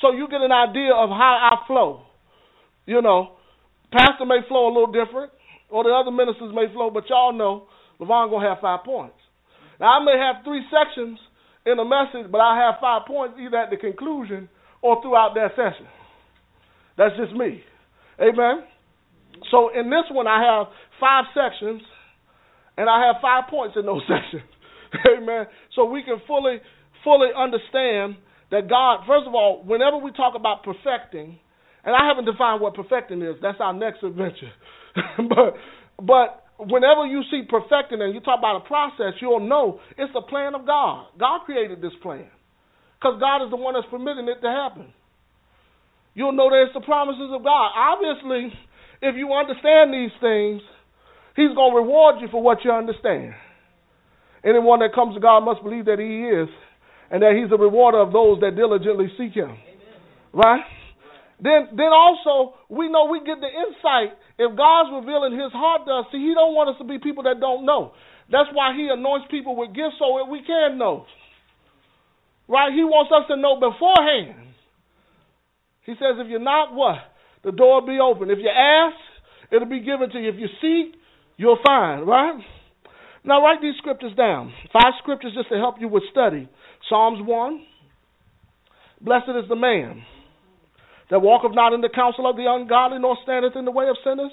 so 0.03 0.11
you 0.11 0.27
get 0.27 0.43
an 0.43 0.51
idea 0.51 0.91
of 0.91 1.07
how 1.07 1.39
I 1.39 1.65
flow. 1.65 2.03
You 2.85 3.01
know, 3.01 3.39
pastor 3.95 4.27
may 4.27 4.43
flow 4.47 4.67
a 4.67 4.73
little 4.75 4.91
different, 4.91 5.31
or 5.71 5.87
the 5.87 5.95
other 5.95 6.11
ministers 6.11 6.51
may 6.51 6.67
flow, 6.73 6.91
but 6.91 7.07
y'all 7.07 7.31
know 7.31 7.71
Levon 7.99 8.29
gonna 8.29 8.43
have 8.43 8.59
five 8.59 8.83
points. 8.83 9.15
Now 9.79 9.99
I 9.99 10.03
may 10.03 10.17
have 10.17 10.43
three 10.43 10.63
sections 10.71 11.19
in 11.65 11.79
a 11.79 11.85
message, 11.85 12.31
but 12.31 12.39
I 12.41 12.57
have 12.65 12.75
five 12.79 13.07
points 13.07 13.35
either 13.39 13.57
at 13.57 13.69
the 13.69 13.77
conclusion 13.77 14.49
or 14.81 15.01
throughout 15.01 15.33
that 15.35 15.51
session. 15.55 15.87
That's 16.97 17.15
just 17.17 17.33
me. 17.33 17.63
Amen. 18.19 18.63
So 19.51 19.69
in 19.73 19.89
this 19.89 20.05
one, 20.11 20.27
I 20.27 20.39
have 20.43 20.67
five 20.99 21.25
sections, 21.33 21.81
and 22.77 22.89
I 22.89 23.07
have 23.07 23.17
five 23.21 23.49
points 23.49 23.75
in 23.77 23.85
those 23.85 24.01
sections. 24.07 24.49
Amen. 25.17 25.45
So 25.75 25.85
we 25.85 26.03
can 26.03 26.21
fully, 26.27 26.59
fully 27.03 27.29
understand 27.35 28.15
that 28.51 28.69
God. 28.69 29.01
First 29.07 29.27
of 29.27 29.35
all, 29.35 29.63
whenever 29.65 29.97
we 29.97 30.11
talk 30.11 30.35
about 30.35 30.63
perfecting, 30.63 31.39
and 31.83 31.95
I 31.95 32.07
haven't 32.07 32.25
defined 32.25 32.61
what 32.61 32.73
perfecting 32.73 33.21
is. 33.21 33.35
That's 33.41 33.57
our 33.59 33.73
next 33.73 34.03
adventure. 34.03 34.51
but, 35.17 35.55
but 36.01 36.44
whenever 36.59 37.05
you 37.05 37.21
see 37.31 37.43
perfecting 37.49 38.01
and 38.01 38.13
you 38.13 38.19
talk 38.21 38.39
about 38.39 38.63
a 38.63 38.67
process, 38.67 39.19
you'll 39.21 39.47
know 39.47 39.79
it's 39.97 40.13
the 40.13 40.21
plan 40.21 40.55
of 40.55 40.65
God. 40.65 41.07
God 41.19 41.41
created 41.45 41.81
this 41.81 41.93
plan 42.01 42.27
because 42.99 43.19
God 43.19 43.43
is 43.43 43.49
the 43.49 43.57
one 43.57 43.73
that's 43.73 43.87
permitting 43.89 44.27
it 44.27 44.41
to 44.41 44.47
happen 44.47 44.93
you'll 46.15 46.31
know 46.31 46.49
that 46.49 46.65
it's 46.65 46.73
the 46.73 46.81
promises 46.81 47.29
of 47.29 47.43
God. 47.43 47.69
Obviously, 47.75 48.49
if 49.03 49.15
you 49.15 49.31
understand 49.31 49.93
these 49.93 50.15
things, 50.19 50.63
He's 51.35 51.53
going 51.53 51.75
to 51.75 51.77
reward 51.77 52.15
you 52.21 52.27
for 52.31 52.41
what 52.41 52.63
you 52.63 52.71
understand. 52.71 53.35
Anyone 54.43 54.79
that 54.79 54.95
comes 54.95 55.13
to 55.15 55.19
God 55.19 55.41
must 55.41 55.61
believe 55.61 55.85
that 55.85 55.99
He 55.99 56.23
is, 56.23 56.49
and 57.11 57.21
that 57.21 57.35
He's 57.35 57.51
a 57.51 57.61
rewarder 57.61 57.99
of 57.99 58.11
those 58.11 58.39
that 58.39 58.55
diligently 58.55 59.11
seek 59.19 59.35
Him. 59.35 59.51
Amen. 59.51 59.99
Right? 60.33 60.63
Then, 61.37 61.75
then 61.75 61.91
also 61.91 62.55
we 62.69 62.89
know 62.89 63.11
we 63.11 63.19
get 63.19 63.37
the 63.43 63.51
insight. 63.51 64.15
If 64.37 64.55
God's 64.57 64.91
revealing 64.91 65.33
His 65.33 65.51
heart 65.55 65.87
to 65.87 66.03
us, 66.03 66.05
see, 66.11 66.19
He 66.19 66.33
don't 66.35 66.53
want 66.53 66.69
us 66.69 66.75
to 66.79 66.87
be 66.87 66.99
people 66.99 67.23
that 67.23 67.39
don't 67.39 67.65
know. 67.65 67.93
That's 68.29 68.49
why 68.51 68.75
He 68.75 68.89
anoints 68.91 69.27
people 69.31 69.55
with 69.55 69.71
gifts 69.71 69.95
so 69.99 70.19
that 70.19 70.29
we 70.29 70.43
can 70.43 70.77
know. 70.77 71.05
Right? 72.47 72.73
He 72.73 72.83
wants 72.83 73.11
us 73.15 73.25
to 73.29 73.39
know 73.39 73.55
beforehand. 73.55 74.53
He 75.85 75.93
says, 75.93 76.19
if 76.19 76.27
you're 76.27 76.43
not, 76.43 76.73
what? 76.73 76.97
The 77.43 77.51
door 77.51 77.81
will 77.81 77.87
be 77.87 77.99
open. 78.01 78.29
If 78.29 78.39
you 78.39 78.49
ask, 78.49 78.97
it'll 79.51 79.69
be 79.69 79.79
given 79.79 80.09
to 80.11 80.19
you. 80.19 80.29
If 80.29 80.35
you 80.35 80.49
seek, 80.59 80.99
you'll 81.37 81.61
find, 81.65 82.07
right? 82.07 82.39
Now 83.23 83.41
write 83.41 83.61
these 83.61 83.77
scriptures 83.77 84.13
down. 84.17 84.51
Five 84.73 84.93
scriptures 85.01 85.33
just 85.35 85.49
to 85.49 85.55
help 85.55 85.75
you 85.79 85.87
with 85.87 86.03
study. 86.11 86.49
Psalms 86.89 87.19
1. 87.21 87.61
Blessed 89.01 89.29
is 89.29 89.49
the 89.49 89.55
man 89.55 90.03
that 91.09 91.21
walketh 91.21 91.53
not 91.53 91.73
in 91.73 91.81
the 91.81 91.89
counsel 91.89 92.29
of 92.29 92.35
the 92.35 92.45
ungodly, 92.47 92.99
nor 92.99 93.17
standeth 93.23 93.55
in 93.55 93.65
the 93.65 93.71
way 93.71 93.87
of 93.89 93.97
sinners, 94.03 94.31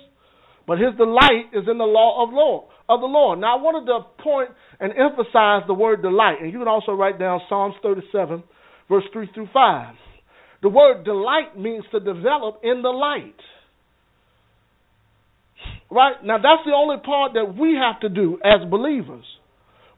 but 0.66 0.78
his 0.78 0.94
delight 0.96 1.52
is 1.52 1.64
in 1.68 1.78
the 1.78 1.85
law 1.85 2.24
of 2.24 2.32
Lord 2.32 2.64
of 2.88 3.00
the 3.00 3.06
Lord. 3.06 3.38
Now 3.40 3.58
I 3.58 3.62
wanted 3.62 3.87
to 3.87 4.22
point 4.22 4.50
and 4.80 4.92
emphasize 4.92 5.62
the 5.66 5.74
word 5.74 6.02
delight, 6.02 6.37
and 6.40 6.52
you 6.52 6.58
can 6.58 6.68
also 6.68 6.92
write 6.92 7.18
down 7.18 7.40
Psalms 7.48 7.74
37, 7.82 8.42
verse 8.88 9.04
3 9.12 9.28
through 9.35 9.48
5. 9.52 9.94
The 10.62 10.68
word 10.68 11.04
delight 11.04 11.58
means 11.58 11.85
to 11.92 12.00
develop 12.00 12.61
in 12.62 12.82
the 12.82 12.90
light. 12.90 13.35
Right? 15.90 16.16
Now, 16.24 16.38
that's 16.38 16.64
the 16.64 16.72
only 16.72 16.96
part 17.04 17.35
that 17.35 17.54
we 17.58 17.74
have 17.74 18.00
to 18.00 18.08
do 18.08 18.38
as 18.44 18.68
believers. 18.70 19.24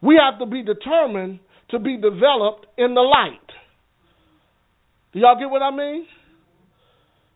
We 0.03 0.21
have 0.21 0.39
to 0.41 0.47
be 0.47 0.63
determined 0.63 1.41
to 1.71 1.79
be 1.79 1.97
developed 1.97 2.67
in 2.77 2.95
the 2.95 3.01
light. 3.01 3.39
Do 5.13 5.21
y'all 5.21 5.39
get 5.39 5.49
what 5.49 5.63
I 5.63 5.71
mean? 5.71 6.07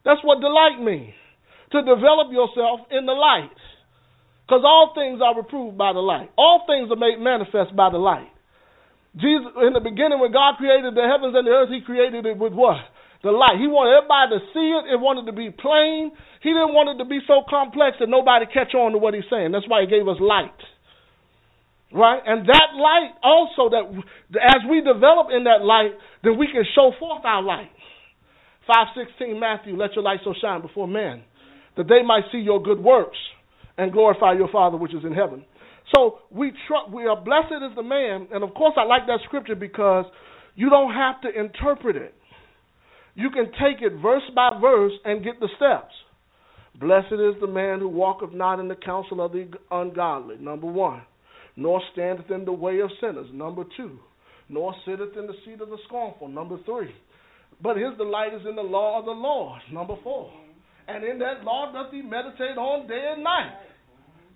That's 0.04 0.20
what 0.22 0.40
delight 0.40 0.80
means. 0.80 1.14
To 1.72 1.82
develop 1.82 2.32
yourself 2.32 2.88
in 2.90 3.04
the 3.04 3.12
light. 3.12 3.52
Because 4.46 4.64
all 4.64 4.92
things 4.94 5.20
are 5.20 5.36
reproved 5.36 5.76
by 5.76 5.92
the 5.92 6.00
light. 6.00 6.30
All 6.38 6.64
things 6.66 6.90
are 6.90 6.96
made 6.96 7.20
manifest 7.20 7.76
by 7.76 7.90
the 7.90 8.00
light. 8.00 8.32
Jesus, 9.16 9.52
in 9.66 9.72
the 9.72 9.84
beginning, 9.84 10.20
when 10.20 10.32
God 10.32 10.56
created 10.56 10.94
the 10.94 11.04
heavens 11.04 11.36
and 11.36 11.46
the 11.46 11.50
earth, 11.50 11.68
He 11.68 11.84
created 11.84 12.24
it 12.24 12.38
with 12.38 12.52
what? 12.52 12.80
the 13.22 13.30
light. 13.34 13.58
He 13.58 13.66
wanted 13.66 13.98
everybody 13.98 14.38
to 14.38 14.40
see 14.54 14.68
it. 14.78 14.94
It 14.94 14.98
wanted 15.00 15.26
to 15.26 15.34
be 15.34 15.50
plain. 15.50 16.14
He 16.42 16.54
didn't 16.54 16.74
want 16.74 16.94
it 16.94 17.02
to 17.02 17.08
be 17.08 17.18
so 17.26 17.42
complex 17.50 17.98
that 17.98 18.06
nobody 18.06 18.46
catch 18.46 18.74
on 18.74 18.92
to 18.94 18.98
what 18.98 19.14
he's 19.14 19.26
saying. 19.30 19.50
That's 19.50 19.66
why 19.66 19.82
he 19.82 19.88
gave 19.90 20.06
us 20.06 20.22
light. 20.22 20.54
Right? 21.90 22.22
And 22.22 22.46
that 22.46 22.76
light 22.76 23.16
also 23.24 23.72
that 23.74 23.84
as 24.38 24.60
we 24.70 24.84
develop 24.84 25.34
in 25.34 25.44
that 25.50 25.64
light, 25.64 25.98
then 26.22 26.38
we 26.38 26.46
can 26.46 26.62
show 26.76 26.92
forth 27.00 27.24
our 27.24 27.42
light. 27.42 27.72
5:16 28.68 29.38
Matthew, 29.40 29.76
let 29.76 29.94
your 29.94 30.04
light 30.04 30.20
so 30.24 30.34
shine 30.40 30.60
before 30.60 30.86
men 30.86 31.22
that 31.76 31.88
they 31.88 32.02
might 32.02 32.24
see 32.30 32.38
your 32.38 32.62
good 32.62 32.78
works 32.78 33.18
and 33.76 33.92
glorify 33.92 34.32
your 34.32 34.48
Father 34.48 34.76
which 34.76 34.94
is 34.94 35.04
in 35.04 35.12
heaven. 35.12 35.44
So 35.94 36.18
we 36.30 36.50
tr- 36.50 36.92
we 36.92 37.06
are 37.06 37.16
blessed 37.16 37.62
is 37.62 37.74
the 37.74 37.82
man, 37.82 38.28
and 38.32 38.44
of 38.44 38.52
course 38.54 38.74
I 38.76 38.84
like 38.84 39.06
that 39.06 39.20
scripture 39.24 39.54
because 39.54 40.04
you 40.54 40.68
don't 40.68 40.92
have 40.92 41.20
to 41.22 41.28
interpret 41.28 41.96
it. 41.96 42.14
You 43.14 43.30
can 43.30 43.46
take 43.52 43.80
it 43.80 43.94
verse 44.02 44.22
by 44.34 44.58
verse 44.60 44.92
and 45.04 45.24
get 45.24 45.40
the 45.40 45.48
steps. 45.56 45.94
Blessed 46.78 47.14
is 47.14 47.40
the 47.40 47.48
man 47.48 47.80
who 47.80 47.88
walketh 47.88 48.32
not 48.32 48.60
in 48.60 48.68
the 48.68 48.76
counsel 48.76 49.24
of 49.24 49.32
the 49.32 49.48
ungodly, 49.70 50.36
number 50.38 50.66
one, 50.66 51.02
nor 51.56 51.80
standeth 51.92 52.30
in 52.30 52.44
the 52.44 52.52
way 52.52 52.80
of 52.80 52.90
sinners, 53.00 53.26
number 53.32 53.64
two, 53.76 53.98
nor 54.48 54.74
sitteth 54.84 55.16
in 55.16 55.26
the 55.26 55.34
seat 55.44 55.60
of 55.60 55.70
the 55.70 55.78
scornful, 55.86 56.28
number 56.28 56.58
three. 56.64 56.94
But 57.60 57.76
his 57.76 57.96
delight 57.96 58.34
is 58.34 58.46
in 58.48 58.54
the 58.54 58.62
law 58.62 58.98
of 59.00 59.04
the 59.04 59.12
Lord, 59.12 59.60
number 59.72 59.94
four. 60.02 60.30
And 60.86 61.04
in 61.04 61.18
that 61.18 61.44
law 61.44 61.72
doth 61.72 61.92
he 61.92 62.02
meditate 62.02 62.56
on 62.56 62.86
day 62.86 63.12
and 63.14 63.24
night. 63.24 63.58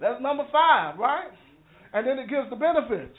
That's 0.00 0.20
number 0.20 0.44
five, 0.50 0.98
right? 0.98 1.30
And 1.94 2.06
then 2.06 2.18
it 2.18 2.28
gives 2.28 2.50
the 2.50 2.56
benefits. 2.56 3.16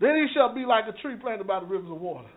Then 0.00 0.16
he 0.16 0.26
shall 0.32 0.54
be 0.54 0.64
like 0.64 0.84
a 0.88 0.96
tree 1.02 1.16
planted 1.20 1.46
by 1.46 1.60
the 1.60 1.66
rivers 1.66 1.90
of 1.90 2.00
water. 2.00 2.28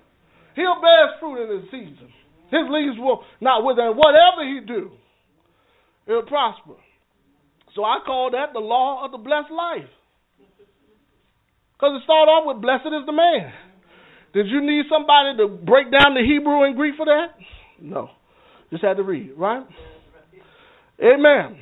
He'll 0.56 0.82
bear 0.82 1.16
fruit 1.20 1.44
in 1.44 1.62
his 1.62 1.72
season. 1.72 2.10
His 2.52 2.66
leaves 2.70 2.98
will 2.98 3.24
not 3.40 3.64
wither. 3.64 3.88
And 3.88 3.98
whatever 3.98 4.44
he 4.44 4.60
do, 4.66 4.92
it'll 6.06 6.24
prosper. 6.24 6.76
So 7.76 7.84
I 7.84 8.00
call 8.06 8.32
that 8.32 8.54
the 8.54 8.60
law 8.60 9.06
of 9.06 9.12
the 9.12 9.18
blessed 9.18 9.52
life. 9.52 9.90
Because 11.74 12.00
it 12.00 12.04
started 12.04 12.30
off 12.30 12.46
with 12.46 12.62
blessed 12.62 12.88
is 12.88 13.06
the 13.06 13.14
man. 13.14 13.52
Did 14.34 14.48
you 14.48 14.62
need 14.62 14.86
somebody 14.90 15.38
to 15.38 15.48
break 15.48 15.92
down 15.92 16.16
the 16.16 16.24
Hebrew 16.26 16.64
and 16.64 16.76
Greek 16.76 16.96
for 16.98 17.06
that? 17.06 17.36
No. 17.80 18.10
Just 18.72 18.84
had 18.84 18.98
to 18.98 19.04
read, 19.04 19.32
right? 19.38 19.64
Amen. 21.00 21.58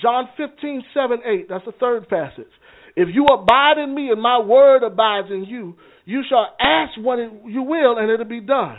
John 0.00 0.28
15, 0.36 0.82
7, 0.94 1.18
8. 1.24 1.46
That's 1.48 1.64
the 1.66 1.72
third 1.72 2.08
passage. 2.08 2.50
If 2.96 3.08
you 3.12 3.26
abide 3.26 3.78
in 3.78 3.94
me 3.94 4.10
and 4.10 4.20
my 4.20 4.38
word 4.38 4.82
abides 4.82 5.28
in 5.30 5.44
you, 5.44 5.74
you 6.04 6.22
shall 6.28 6.54
ask 6.60 6.92
what 6.98 7.18
it, 7.18 7.30
you 7.46 7.62
will 7.62 7.98
and 7.98 8.10
it'll 8.10 8.26
be 8.26 8.40
done. 8.40 8.76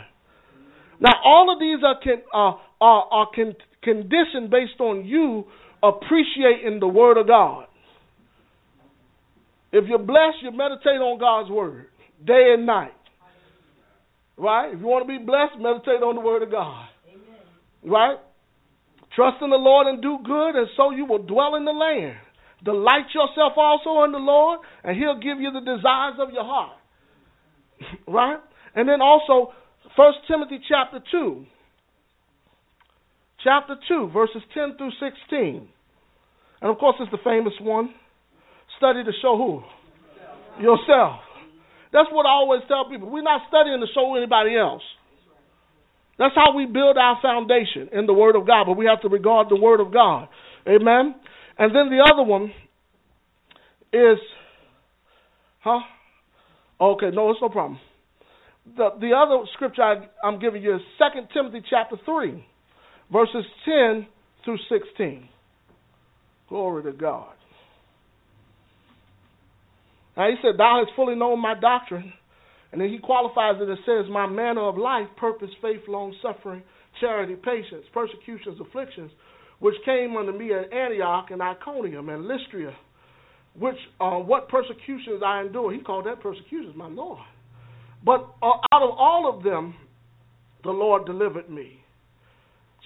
Now, 1.00 1.12
all 1.24 1.52
of 1.52 1.60
these 1.60 1.78
are, 1.84 2.00
can, 2.02 2.22
uh, 2.32 2.58
are, 2.80 3.04
are 3.10 3.28
con- 3.34 3.56
conditioned 3.82 4.50
based 4.50 4.80
on 4.80 5.04
you 5.04 5.44
appreciating 5.82 6.80
the 6.80 6.88
word 6.88 7.18
of 7.18 7.26
God. 7.26 7.66
If 9.72 9.88
you're 9.88 9.98
blessed, 9.98 10.36
you 10.42 10.50
meditate 10.52 11.00
on 11.00 11.18
God's 11.18 11.50
word 11.50 11.86
day 12.24 12.54
and 12.56 12.66
night. 12.66 12.92
Right? 14.36 14.74
If 14.74 14.80
you 14.80 14.86
want 14.86 15.06
to 15.06 15.18
be 15.18 15.24
blessed, 15.24 15.58
meditate 15.58 16.02
on 16.02 16.16
the 16.16 16.20
word 16.20 16.42
of 16.42 16.50
God. 16.50 16.88
Amen. 17.08 17.40
Right? 17.84 18.18
Trust 19.14 19.42
in 19.42 19.50
the 19.50 19.56
Lord 19.56 19.86
and 19.86 20.02
do 20.02 20.18
good, 20.24 20.56
and 20.56 20.66
so 20.76 20.90
you 20.90 21.06
will 21.06 21.22
dwell 21.22 21.54
in 21.54 21.64
the 21.64 21.72
land. 21.72 22.16
Delight 22.64 23.06
yourself 23.14 23.52
also 23.56 24.02
in 24.04 24.12
the 24.12 24.18
Lord, 24.18 24.60
and 24.82 24.96
He'll 24.96 25.20
give 25.20 25.38
you 25.40 25.52
the 25.52 25.60
desires 25.60 26.18
of 26.18 26.32
your 26.32 26.44
heart. 26.44 26.76
right? 28.08 28.38
And 28.74 28.88
then 28.88 29.00
also, 29.00 29.52
First 29.96 30.18
Timothy 30.26 30.58
chapter 30.68 30.98
2. 31.10 31.46
Chapter 33.44 33.76
2, 33.88 34.10
verses 34.12 34.42
10 34.54 34.76
through 34.78 34.90
16. 34.98 35.68
And 36.62 36.70
of 36.70 36.78
course, 36.78 36.96
it's 36.98 37.10
the 37.10 37.18
famous 37.22 37.52
one. 37.60 37.94
Study 38.78 39.04
to 39.04 39.12
show 39.20 39.36
who? 39.36 40.62
Yourself. 40.62 41.20
That's 41.94 42.10
what 42.10 42.26
I 42.26 42.30
always 42.30 42.62
tell 42.66 42.90
people. 42.90 43.08
We're 43.08 43.22
not 43.22 43.42
studying 43.46 43.78
to 43.78 43.86
show 43.94 44.16
anybody 44.16 44.56
else. 44.58 44.82
That's 46.18 46.34
how 46.34 46.54
we 46.54 46.66
build 46.66 46.98
our 46.98 47.18
foundation 47.22 47.88
in 47.92 48.06
the 48.06 48.12
Word 48.12 48.34
of 48.34 48.48
God, 48.48 48.64
but 48.66 48.76
we 48.76 48.86
have 48.86 49.00
to 49.02 49.08
regard 49.08 49.46
the 49.48 49.56
Word 49.56 49.78
of 49.78 49.92
God. 49.92 50.28
Amen? 50.66 51.14
And 51.56 51.74
then 51.74 51.90
the 51.90 52.04
other 52.04 52.24
one 52.24 52.52
is, 53.92 54.18
huh? 55.60 55.78
Okay, 56.80 57.10
no, 57.12 57.30
it's 57.30 57.40
no 57.40 57.48
problem. 57.48 57.78
The, 58.76 58.90
the 59.00 59.12
other 59.12 59.44
scripture 59.54 59.82
I, 59.82 60.06
I'm 60.24 60.40
giving 60.40 60.62
you 60.62 60.74
is 60.74 60.82
2 60.98 61.20
Timothy 61.32 61.64
chapter 61.70 61.96
3, 62.04 62.44
verses 63.12 63.44
10 63.64 64.06
through 64.44 64.58
16. 64.68 65.28
Glory 66.48 66.82
to 66.82 66.92
God. 66.92 67.34
Now 70.16 70.28
he 70.28 70.36
said, 70.42 70.58
Thou 70.58 70.82
hast 70.84 70.94
fully 70.96 71.14
known 71.14 71.40
my 71.40 71.54
doctrine 71.58 72.12
and 72.74 72.80
then 72.80 72.90
he 72.90 72.98
qualifies 72.98 73.54
it 73.62 73.68
and 73.68 73.78
says, 73.86 74.10
My 74.10 74.26
manner 74.26 74.68
of 74.68 74.76
life, 74.76 75.06
purpose, 75.16 75.50
faith, 75.62 75.82
long 75.86 76.12
suffering, 76.20 76.60
charity, 77.00 77.36
patience, 77.36 77.84
persecutions, 77.92 78.58
afflictions, 78.60 79.12
which 79.60 79.76
came 79.84 80.16
unto 80.16 80.32
me 80.32 80.52
at 80.52 80.72
Antioch 80.72 81.26
and 81.30 81.40
Iconium 81.40 82.08
and 82.08 82.26
Lystra, 82.26 82.74
which 83.56 83.76
uh, 84.00 84.16
what 84.16 84.48
persecutions 84.48 85.22
I 85.24 85.42
endure. 85.42 85.72
He 85.72 85.78
called 85.78 86.06
that 86.06 86.20
persecutions, 86.20 86.74
my 86.74 86.88
Lord. 86.88 87.20
But 88.04 88.26
uh, 88.42 88.58
out 88.72 88.82
of 88.82 88.90
all 88.98 89.32
of 89.32 89.44
them, 89.44 89.76
the 90.64 90.72
Lord 90.72 91.06
delivered 91.06 91.48
me. 91.48 91.78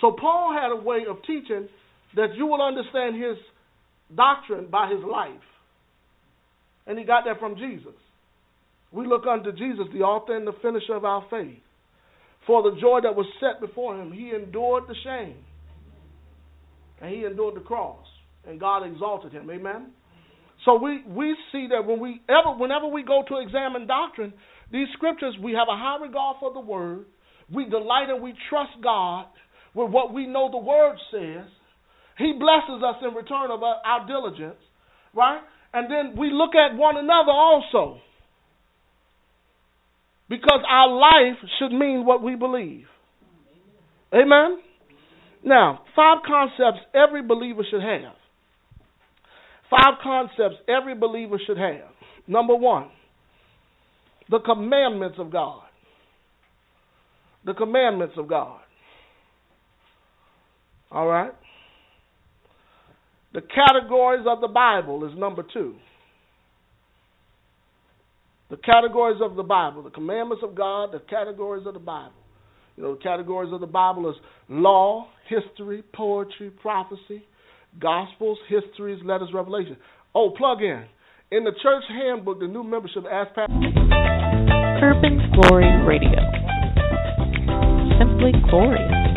So 0.02 0.14
Paul 0.20 0.52
had 0.52 0.70
a 0.70 0.84
way 0.84 1.04
of 1.08 1.16
teaching 1.22 1.66
that 2.14 2.34
you 2.36 2.44
will 2.44 2.60
understand 2.60 3.16
his 3.16 3.38
doctrine 4.14 4.66
by 4.70 4.90
his 4.90 5.02
life. 5.02 5.47
And 6.88 6.98
he 6.98 7.04
got 7.04 7.24
that 7.26 7.38
from 7.38 7.56
Jesus. 7.56 7.94
We 8.90 9.06
look 9.06 9.26
unto 9.26 9.52
Jesus, 9.52 9.86
the 9.92 10.00
author 10.00 10.34
and 10.34 10.46
the 10.46 10.54
finisher 10.62 10.94
of 10.94 11.04
our 11.04 11.24
faith. 11.30 11.60
For 12.46 12.62
the 12.62 12.80
joy 12.80 13.00
that 13.02 13.14
was 13.14 13.26
set 13.38 13.60
before 13.60 14.00
him, 14.00 14.10
he 14.10 14.30
endured 14.30 14.84
the 14.88 14.94
shame. 15.04 15.36
And 17.02 17.14
he 17.14 17.24
endured 17.24 17.56
the 17.56 17.60
cross. 17.60 18.06
And 18.46 18.58
God 18.58 18.84
exalted 18.84 19.32
him. 19.32 19.50
Amen. 19.50 19.88
So 20.64 20.76
we, 20.82 21.02
we 21.06 21.36
see 21.52 21.68
that 21.70 21.86
when 21.86 22.00
we 22.00 22.20
ever 22.28 22.56
whenever 22.58 22.86
we 22.86 23.02
go 23.04 23.22
to 23.28 23.36
examine 23.38 23.86
doctrine, 23.86 24.32
these 24.72 24.88
scriptures 24.94 25.34
we 25.42 25.52
have 25.52 25.68
a 25.70 25.76
high 25.76 25.98
regard 26.00 26.38
for 26.40 26.52
the 26.52 26.60
word. 26.60 27.04
We 27.52 27.68
delight 27.68 28.08
and 28.08 28.22
we 28.22 28.34
trust 28.48 28.72
God 28.82 29.26
with 29.74 29.90
what 29.90 30.12
we 30.12 30.26
know 30.26 30.50
the 30.50 30.58
word 30.58 30.96
says. 31.12 31.46
He 32.16 32.32
blesses 32.32 32.82
us 32.82 32.96
in 33.06 33.14
return 33.14 33.50
of 33.50 33.62
our, 33.62 33.76
our 33.84 34.06
diligence, 34.06 34.58
right? 35.14 35.40
And 35.72 35.90
then 35.90 36.18
we 36.18 36.30
look 36.32 36.54
at 36.54 36.76
one 36.76 36.96
another 36.96 37.32
also. 37.32 38.00
Because 40.28 40.60
our 40.68 40.88
life 40.88 41.38
should 41.58 41.72
mean 41.72 42.04
what 42.04 42.22
we 42.22 42.34
believe. 42.36 42.86
Amen? 44.12 44.58
Now, 45.44 45.82
five 45.94 46.18
concepts 46.26 46.84
every 46.94 47.22
believer 47.22 47.62
should 47.70 47.82
have. 47.82 48.14
Five 49.70 49.94
concepts 50.02 50.56
every 50.68 50.94
believer 50.94 51.38
should 51.46 51.58
have. 51.58 51.90
Number 52.26 52.54
one, 52.54 52.88
the 54.30 54.40
commandments 54.40 55.16
of 55.18 55.30
God. 55.30 55.62
The 57.44 57.54
commandments 57.54 58.14
of 58.18 58.28
God. 58.28 58.60
All 60.90 61.06
right? 61.06 61.32
The 63.32 63.42
categories 63.42 64.24
of 64.26 64.40
the 64.40 64.48
Bible 64.48 65.04
is 65.04 65.18
number 65.18 65.44
two 65.52 65.76
the 68.50 68.56
categories 68.56 69.20
of 69.22 69.36
the 69.36 69.42
Bible, 69.42 69.82
the 69.82 69.90
commandments 69.90 70.42
of 70.42 70.54
God, 70.54 70.92
the 70.92 71.00
categories 71.00 71.66
of 71.66 71.74
the 71.74 71.80
Bible. 71.80 72.12
You 72.76 72.82
know, 72.84 72.94
the 72.94 73.02
categories 73.02 73.52
of 73.52 73.60
the 73.60 73.66
Bible 73.66 74.08
is 74.08 74.16
law, 74.48 75.08
history, 75.28 75.82
poetry, 75.94 76.50
prophecy, 76.62 77.24
gospels, 77.78 78.38
histories, 78.48 79.00
letters, 79.04 79.28
revelation. 79.34 79.76
Oh, 80.14 80.30
plug 80.36 80.62
in. 80.62 80.84
In 81.30 81.44
the 81.44 81.52
church 81.62 81.84
handbook, 81.88 82.40
the 82.40 82.46
new 82.46 82.62
membership 82.62 83.04
asked 83.10 83.34
Pastor. 83.34 83.52
Urban 84.80 85.18
Glory 85.34 85.84
Radio. 85.84 86.22
Simply 87.98 88.32
glorious. 88.48 89.07